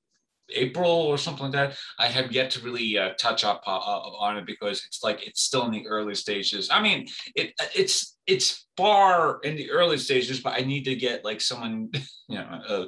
[0.53, 1.77] April or something like that.
[1.99, 5.25] I have yet to really uh, touch up uh, uh, on it because it's like
[5.25, 6.69] it's still in the early stages.
[6.71, 11.25] I mean, it it's it's far in the early stages, but I need to get
[11.25, 11.89] like someone,
[12.27, 12.85] you know, uh,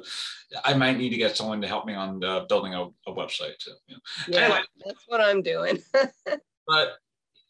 [0.64, 3.58] I might need to get someone to help me on uh, building a, a website
[3.58, 3.72] too.
[3.86, 4.00] You know.
[4.28, 5.82] Yeah, anyway, that's what I'm doing.
[6.66, 6.96] but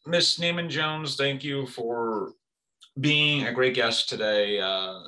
[0.06, 2.32] Miss Neyman Jones, thank you for
[2.98, 4.60] being a great guest today.
[4.60, 5.00] Uh,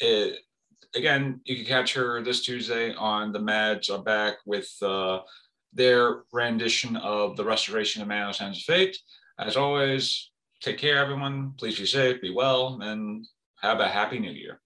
[0.00, 0.38] it,
[0.94, 5.20] again, you can catch her this Tuesday on the Mads are back with uh,
[5.72, 8.96] their rendition of the Restoration of Hands of Fate.
[9.38, 10.30] As always,
[10.60, 11.52] take care, everyone.
[11.58, 13.26] Please be safe, be well, and
[13.62, 14.60] have a happy new year.